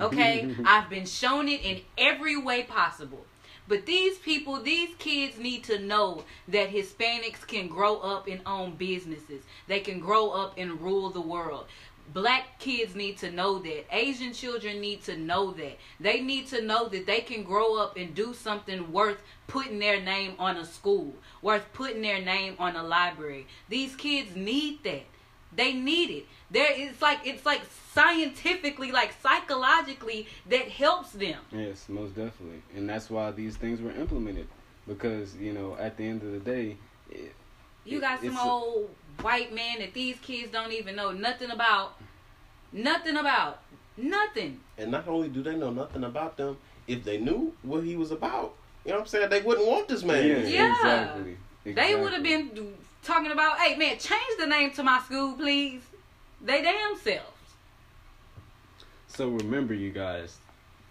Okay? 0.00 0.54
I've 0.64 0.88
been 0.88 1.06
shown 1.06 1.48
it 1.48 1.62
in 1.62 1.80
every 1.96 2.36
way 2.36 2.62
possible. 2.62 3.24
But 3.68 3.84
these 3.84 4.16
people, 4.16 4.62
these 4.62 4.94
kids 4.98 5.38
need 5.38 5.62
to 5.64 5.78
know 5.78 6.24
that 6.48 6.70
Hispanics 6.70 7.46
can 7.46 7.68
grow 7.68 7.98
up 7.98 8.26
and 8.26 8.40
own 8.46 8.76
businesses. 8.76 9.42
They 9.66 9.80
can 9.80 10.00
grow 10.00 10.30
up 10.30 10.54
and 10.56 10.80
rule 10.80 11.10
the 11.10 11.20
world. 11.20 11.66
Black 12.12 12.58
kids 12.58 12.94
need 12.94 13.18
to 13.18 13.30
know 13.30 13.58
that. 13.58 13.84
Asian 13.94 14.32
children 14.32 14.80
need 14.80 15.02
to 15.04 15.16
know 15.16 15.50
that. 15.52 15.78
They 16.00 16.20
need 16.20 16.46
to 16.48 16.62
know 16.62 16.88
that 16.88 17.06
they 17.06 17.20
can 17.20 17.42
grow 17.42 17.76
up 17.76 17.96
and 17.96 18.14
do 18.14 18.32
something 18.32 18.92
worth 18.92 19.22
putting 19.46 19.78
their 19.78 20.00
name 20.00 20.34
on 20.38 20.56
a 20.56 20.64
school, 20.64 21.14
worth 21.42 21.70
putting 21.72 22.02
their 22.02 22.20
name 22.22 22.54
on 22.58 22.76
a 22.76 22.82
library. 22.82 23.46
These 23.68 23.94
kids 23.96 24.34
need 24.34 24.82
that. 24.84 25.04
They 25.54 25.72
need 25.72 26.10
it. 26.10 26.26
There 26.50 26.68
it's 26.70 27.02
like 27.02 27.20
it's 27.26 27.44
like 27.44 27.62
scientifically, 27.92 28.92
like 28.92 29.14
psychologically 29.22 30.26
that 30.48 30.68
helps 30.68 31.10
them. 31.12 31.40
Yes, 31.52 31.88
most 31.88 32.14
definitely, 32.14 32.62
and 32.76 32.88
that's 32.88 33.10
why 33.10 33.30
these 33.32 33.56
things 33.56 33.80
were 33.80 33.90
implemented. 33.92 34.46
Because 34.86 35.34
you 35.36 35.52
know, 35.52 35.76
at 35.78 35.96
the 35.96 36.04
end 36.06 36.22
of 36.22 36.32
the 36.32 36.38
day, 36.38 36.76
it, 37.10 37.34
You 37.84 38.00
got 38.00 38.20
some 38.20 38.36
a- 38.36 38.42
old 38.42 38.90
white 39.22 39.54
man 39.54 39.80
that 39.80 39.94
these 39.94 40.16
kids 40.20 40.52
don't 40.52 40.72
even 40.72 40.96
know 40.96 41.12
nothing 41.12 41.50
about. 41.50 41.94
Nothing 42.72 43.16
about. 43.16 43.60
Nothing. 43.96 44.60
And 44.76 44.90
not 44.90 45.08
only 45.08 45.28
do 45.28 45.42
they 45.42 45.56
know 45.56 45.70
nothing 45.70 46.04
about 46.04 46.36
them, 46.36 46.56
if 46.86 47.04
they 47.04 47.18
knew 47.18 47.52
what 47.62 47.84
he 47.84 47.96
was 47.96 48.10
about, 48.10 48.54
you 48.84 48.92
know 48.92 48.98
what 48.98 49.02
I'm 49.02 49.08
saying, 49.08 49.28
they 49.30 49.42
wouldn't 49.42 49.66
want 49.66 49.88
this 49.88 50.04
man. 50.04 50.26
yeah, 50.26 50.46
Yeah. 50.46 50.72
exactly. 50.74 51.36
They 51.64 51.94
would 51.94 52.12
have 52.12 52.22
been 52.22 52.74
talking 53.02 53.30
about, 53.32 53.58
hey 53.58 53.76
man, 53.76 53.98
change 53.98 54.38
the 54.38 54.46
name 54.46 54.70
to 54.72 54.82
my 54.82 55.00
school, 55.00 55.34
please. 55.34 55.82
They 56.40 56.62
damn 56.62 56.96
selves. 56.96 57.26
So 59.08 59.28
remember, 59.28 59.74
you 59.74 59.90
guys, 59.90 60.38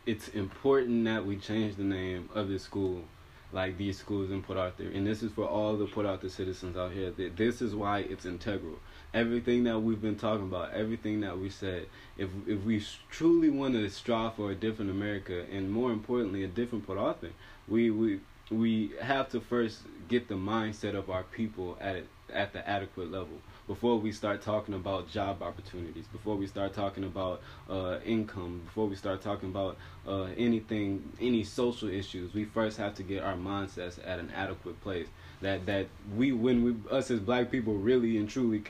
it's 0.06 0.28
important 0.30 1.06
that 1.06 1.26
we 1.26 1.38
change 1.38 1.76
the 1.78 1.84
name 1.84 2.30
of 2.36 2.50
this 2.50 2.64
school, 2.64 3.04
like 3.52 3.78
these 3.78 3.98
schools 3.98 4.30
in 4.30 4.44
Port 4.44 4.58
Arthur, 4.58 4.84
and 4.84 5.08
this 5.08 5.24
is 5.24 5.32
for 5.32 5.46
all 5.46 5.78
the 5.78 5.86
Port 5.86 6.06
Arthur 6.06 6.30
citizens 6.30 6.76
out 6.76 6.92
here. 6.92 7.12
This 7.12 7.62
is 7.62 7.74
why 7.74 8.00
it's 8.00 8.26
integral. 8.26 8.80
Everything 9.14 9.64
that 9.64 9.80
we've 9.80 10.02
been 10.02 10.18
talking 10.18 10.48
about, 10.48 10.74
everything 10.74 11.22
that 11.22 11.38
we 11.38 11.50
said, 11.50 11.88
if 12.18 12.30
if 12.46 12.64
we 12.64 12.84
truly 13.10 13.50
want 13.50 13.74
to 13.76 13.90
strive 13.90 14.36
for 14.36 14.52
a 14.52 14.56
different 14.56 14.92
America, 14.92 15.46
and 15.52 15.72
more 15.72 15.92
importantly, 15.92 16.44
a 16.44 16.48
different 16.48 16.86
Port 16.86 17.00
Arthur, 17.00 17.32
we 17.68 17.90
we 17.90 18.20
we 18.52 18.92
have 19.02 19.30
to 19.30 19.40
first 19.40 19.82
get 20.08 20.28
the 20.28 20.36
mindset 20.36 20.96
of 20.96 21.10
our 21.10 21.24
people 21.24 21.78
at 21.80 22.04
at 22.34 22.52
the 22.54 22.68
adequate 22.68 23.12
level 23.12 23.40
before 23.68 24.00
we 24.00 24.12
start 24.12 24.42
talking 24.42 24.74
about 24.74 25.10
job 25.10 25.44
opportunities, 25.44 26.08
before 26.08 26.36
we 26.36 26.48
start 26.48 26.74
talking 26.74 27.04
about 27.04 27.42
uh, 27.70 27.98
income, 28.06 28.62
before 28.66 28.88
we 28.88 28.96
start 28.96 29.22
talking 29.22 29.50
about 29.50 29.78
uh, 30.08 30.28
anything, 30.38 31.04
any 31.20 31.44
social 31.44 31.90
issues. 31.90 32.34
We 32.34 32.46
first 32.46 32.78
have 32.78 32.96
to 32.96 33.04
get 33.04 33.24
our 33.24 33.36
mindsets 33.36 34.00
at 34.06 34.20
an 34.20 34.32
adequate 34.34 34.82
place. 34.82 35.08
That 35.42 35.66
that 35.68 35.88
we, 36.16 36.32
when 36.32 36.64
we, 36.64 36.76
us 36.90 37.12
as 37.12 37.20
black 37.20 37.52
people, 37.52 37.76
really 37.76 38.18
and 38.18 38.30
truly. 38.30 38.64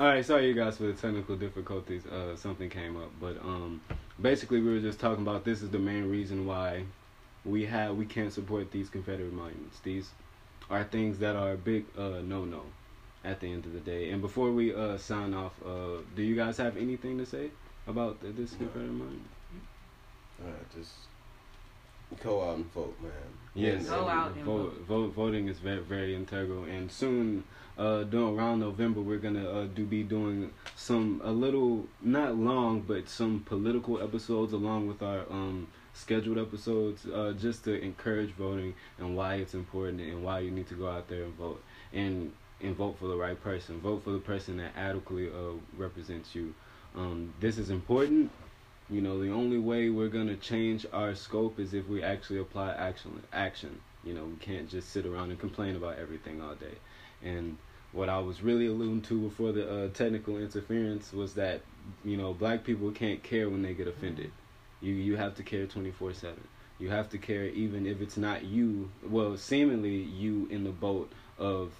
All 0.00 0.06
right, 0.06 0.24
sorry 0.24 0.48
you 0.48 0.54
guys 0.54 0.76
for 0.78 0.84
the 0.84 0.92
technical 0.94 1.36
difficulties. 1.36 2.06
Uh, 2.06 2.36
something 2.36 2.70
came 2.70 2.96
up, 2.96 3.10
but 3.20 3.36
um, 3.42 3.80
basically 4.20 4.60
we 4.60 4.72
were 4.72 4.80
just 4.80 4.98
talking 4.98 5.22
about 5.22 5.44
this 5.44 5.60
is 5.62 5.70
the 5.70 5.78
main 5.78 6.08
reason 6.08 6.46
why 6.46 6.84
we 7.44 7.66
have 7.66 7.96
we 7.96 8.06
can't 8.06 8.32
support 8.32 8.70
these 8.70 8.88
Confederate 8.88 9.32
monuments. 9.32 9.80
These 9.80 10.10
are 10.70 10.84
things 10.84 11.18
that 11.18 11.36
are 11.36 11.52
a 11.52 11.56
big 11.56 11.84
uh, 11.98 12.22
no 12.24 12.44
no 12.44 12.62
at 13.24 13.40
the 13.40 13.50
end 13.50 13.64
of 13.64 13.72
the 13.72 13.80
day. 13.80 14.10
And 14.10 14.20
before 14.20 14.52
we 14.52 14.74
uh, 14.74 14.98
sign 14.98 15.34
off, 15.34 15.54
uh, 15.64 16.02
do 16.14 16.22
you 16.22 16.36
guys 16.36 16.56
have 16.58 16.76
anything 16.76 17.18
to 17.18 17.26
say 17.26 17.50
about 17.86 18.20
th- 18.20 18.34
this 18.36 18.50
Confederate 18.50 18.92
monument? 18.92 19.22
Alright, 20.42 20.74
just 20.76 20.92
go 22.22 22.48
out 22.48 22.56
and 22.56 22.72
vote, 22.72 22.96
man. 23.02 23.12
Yes, 23.54 23.86
Go 23.88 24.08
out 24.08 24.34
and 24.34 24.44
vote, 24.44 24.80
vote. 24.86 25.12
Voting 25.14 25.48
is 25.48 25.58
very 25.58 25.80
very 25.80 26.14
integral, 26.14 26.64
and 26.64 26.90
soon, 26.90 27.44
uh, 27.78 28.02
during 28.02 28.36
around 28.36 28.60
November, 28.60 29.00
we're 29.00 29.18
gonna 29.18 29.48
uh, 29.48 29.66
do 29.66 29.84
be 29.84 30.02
doing 30.02 30.50
some 30.76 31.20
a 31.24 31.30
little 31.30 31.86
not 32.02 32.36
long, 32.36 32.80
but 32.80 33.08
some 33.08 33.44
political 33.46 34.02
episodes 34.02 34.52
along 34.52 34.88
with 34.88 35.02
our 35.02 35.20
um 35.30 35.68
scheduled 35.92 36.38
episodes, 36.38 37.06
uh, 37.06 37.32
just 37.38 37.62
to 37.64 37.80
encourage 37.80 38.30
voting 38.32 38.74
and 38.98 39.16
why 39.16 39.36
it's 39.36 39.54
important 39.54 40.00
and 40.00 40.24
why 40.24 40.40
you 40.40 40.50
need 40.50 40.66
to 40.66 40.74
go 40.74 40.88
out 40.88 41.06
there 41.08 41.22
and 41.22 41.34
vote 41.34 41.62
and 41.92 42.32
and 42.60 42.76
vote 42.76 42.96
for 42.98 43.08
the 43.08 43.16
right 43.16 43.40
person. 43.42 43.80
Vote 43.80 44.04
for 44.04 44.10
the 44.10 44.18
person 44.18 44.56
that 44.58 44.72
adequately 44.76 45.28
uh, 45.28 45.54
represents 45.76 46.34
you. 46.34 46.54
Um, 46.96 47.34
this 47.40 47.58
is 47.58 47.70
important. 47.70 48.30
You 48.90 49.00
know, 49.00 49.20
the 49.20 49.30
only 49.30 49.58
way 49.58 49.88
we're 49.88 50.08
gonna 50.08 50.36
change 50.36 50.86
our 50.92 51.14
scope 51.14 51.58
is 51.58 51.74
if 51.74 51.88
we 51.88 52.02
actually 52.02 52.40
apply 52.40 52.72
action. 52.72 53.22
Action. 53.32 53.80
You 54.04 54.14
know, 54.14 54.24
we 54.24 54.36
can't 54.36 54.68
just 54.68 54.90
sit 54.90 55.06
around 55.06 55.30
and 55.30 55.40
complain 55.40 55.76
about 55.76 55.98
everything 55.98 56.42
all 56.42 56.54
day. 56.54 56.74
And 57.22 57.56
what 57.92 58.08
I 58.08 58.18
was 58.18 58.42
really 58.42 58.66
alluding 58.66 59.02
to 59.02 59.20
before 59.20 59.52
the 59.52 59.70
uh, 59.70 59.88
technical 59.88 60.36
interference 60.36 61.12
was 61.12 61.34
that 61.34 61.62
you 62.04 62.16
know 62.16 62.34
black 62.34 62.64
people 62.64 62.90
can't 62.90 63.22
care 63.22 63.48
when 63.48 63.62
they 63.62 63.72
get 63.72 63.88
offended. 63.88 64.30
You 64.80 64.92
you 64.92 65.16
have 65.16 65.34
to 65.36 65.42
care 65.42 65.66
twenty 65.66 65.90
four 65.90 66.12
seven. 66.12 66.46
You 66.78 66.90
have 66.90 67.08
to 67.10 67.18
care 67.18 67.46
even 67.46 67.86
if 67.86 68.02
it's 68.02 68.16
not 68.16 68.44
you. 68.44 68.90
Well, 69.08 69.36
seemingly 69.36 69.96
you 69.96 70.48
in 70.50 70.64
the 70.64 70.70
boat 70.72 71.12
of 71.38 71.72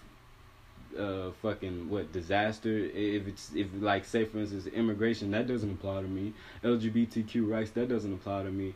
uh 0.99 1.31
fucking 1.43 1.89
what 1.89 2.13
disaster? 2.13 2.77
If 2.79 3.27
it's 3.27 3.53
if 3.55 3.69
like 3.81 4.05
say 4.05 4.25
for 4.25 4.39
instance 4.39 4.67
immigration 4.67 5.31
that 5.33 5.47
doesn't 5.47 5.71
apply 5.71 6.03
to 6.03 6.09
me. 6.09 6.33
Lgbtq 6.63 7.49
rights 7.51 7.71
that 7.73 7.89
doesn't 7.89 8.13
apply 8.13 8.45
to 8.45 8.51
me. 8.51 8.75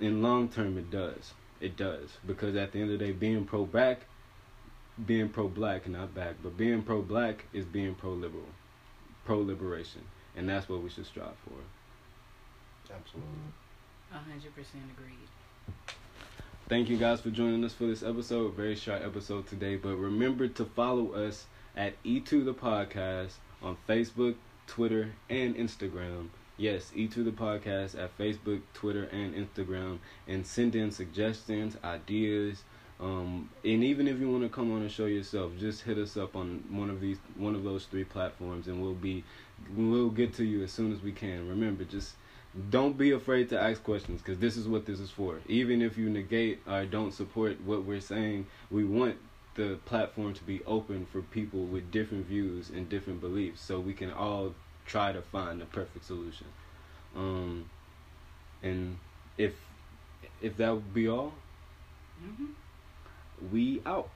In 0.00 0.22
long 0.22 0.48
term 0.48 0.78
it 0.78 0.90
does. 0.90 1.32
It 1.60 1.76
does. 1.76 2.16
Because 2.26 2.56
at 2.56 2.72
the 2.72 2.80
end 2.80 2.90
of 2.92 2.98
the 2.98 3.04
day 3.04 3.12
being 3.12 3.44
pro 3.44 3.64
black 3.66 4.00
being 5.06 5.28
pro 5.28 5.48
black 5.48 5.88
not 5.88 6.14
back 6.14 6.34
but 6.42 6.56
being 6.56 6.82
pro 6.82 7.02
black 7.02 7.44
is 7.52 7.64
being 7.64 7.94
pro 7.94 8.10
liberal 8.12 8.46
pro 9.24 9.38
liberation 9.38 10.02
and 10.36 10.48
that's 10.48 10.68
what 10.68 10.82
we 10.82 10.88
should 10.88 11.06
strive 11.06 11.36
for. 11.44 12.92
Absolutely. 12.92 13.30
A 14.12 14.18
hundred 14.18 14.54
percent 14.54 14.84
agreed. 14.96 15.94
Thank 16.66 16.88
you 16.88 16.96
guys 16.96 17.20
for 17.20 17.28
joining 17.28 17.62
us 17.62 17.74
for 17.74 17.84
this 17.84 18.02
episode. 18.02 18.54
Very 18.54 18.74
short 18.74 19.02
episode 19.02 19.46
today, 19.46 19.76
but 19.76 19.96
remember 19.96 20.48
to 20.48 20.64
follow 20.64 21.12
us 21.12 21.44
at 21.76 22.02
E2 22.04 22.42
the 22.42 22.54
Podcast 22.54 23.32
on 23.62 23.76
Facebook, 23.86 24.36
Twitter, 24.66 25.12
and 25.28 25.54
Instagram. 25.56 26.28
Yes, 26.56 26.90
E2 26.96 27.22
the 27.22 27.32
Podcast 27.32 28.02
at 28.02 28.16
Facebook, 28.16 28.62
Twitter, 28.72 29.04
and 29.12 29.34
Instagram, 29.34 29.98
and 30.26 30.46
send 30.46 30.74
in 30.74 30.90
suggestions, 30.90 31.76
ideas, 31.84 32.64
um, 32.98 33.50
and 33.62 33.84
even 33.84 34.08
if 34.08 34.18
you 34.18 34.30
want 34.30 34.44
to 34.44 34.48
come 34.48 34.72
on 34.72 34.80
and 34.80 34.90
show 34.90 35.04
yourself, 35.04 35.52
just 35.58 35.82
hit 35.82 35.98
us 35.98 36.16
up 36.16 36.34
on 36.34 36.64
one 36.70 36.88
of 36.88 36.98
these, 36.98 37.18
one 37.36 37.54
of 37.54 37.62
those 37.62 37.84
three 37.84 38.04
platforms, 38.04 38.68
and 38.68 38.80
we'll 38.80 38.94
be, 38.94 39.22
we'll 39.76 40.08
get 40.08 40.32
to 40.36 40.44
you 40.44 40.62
as 40.62 40.72
soon 40.72 40.94
as 40.94 41.02
we 41.02 41.12
can. 41.12 41.46
Remember, 41.46 41.84
just 41.84 42.14
don't 42.70 42.96
be 42.96 43.10
afraid 43.10 43.48
to 43.50 43.60
ask 43.60 43.82
questions 43.82 44.22
because 44.22 44.38
this 44.38 44.56
is 44.56 44.68
what 44.68 44.86
this 44.86 45.00
is 45.00 45.10
for. 45.10 45.40
Even 45.48 45.82
if 45.82 45.98
you 45.98 46.08
negate 46.08 46.60
or 46.68 46.84
don't 46.84 47.12
support 47.12 47.60
what 47.62 47.84
we're 47.84 48.00
saying, 48.00 48.46
we 48.70 48.84
want 48.84 49.16
the 49.56 49.78
platform 49.84 50.34
to 50.34 50.44
be 50.44 50.62
open 50.64 51.06
for 51.06 51.22
people 51.22 51.64
with 51.64 51.90
different 51.90 52.26
views 52.26 52.70
and 52.70 52.88
different 52.88 53.20
beliefs 53.20 53.60
so 53.60 53.80
we 53.80 53.92
can 53.92 54.12
all 54.12 54.54
try 54.86 55.12
to 55.12 55.22
find 55.22 55.60
the 55.60 55.64
perfect 55.66 56.04
solution. 56.04 56.46
Um, 57.16 57.70
and 58.62 58.98
if 59.38 59.54
if 60.40 60.56
that 60.56 60.74
would 60.74 60.94
be 60.94 61.08
all, 61.08 61.32
hmm 62.20 62.46
we 63.52 63.82
out. 63.84 64.08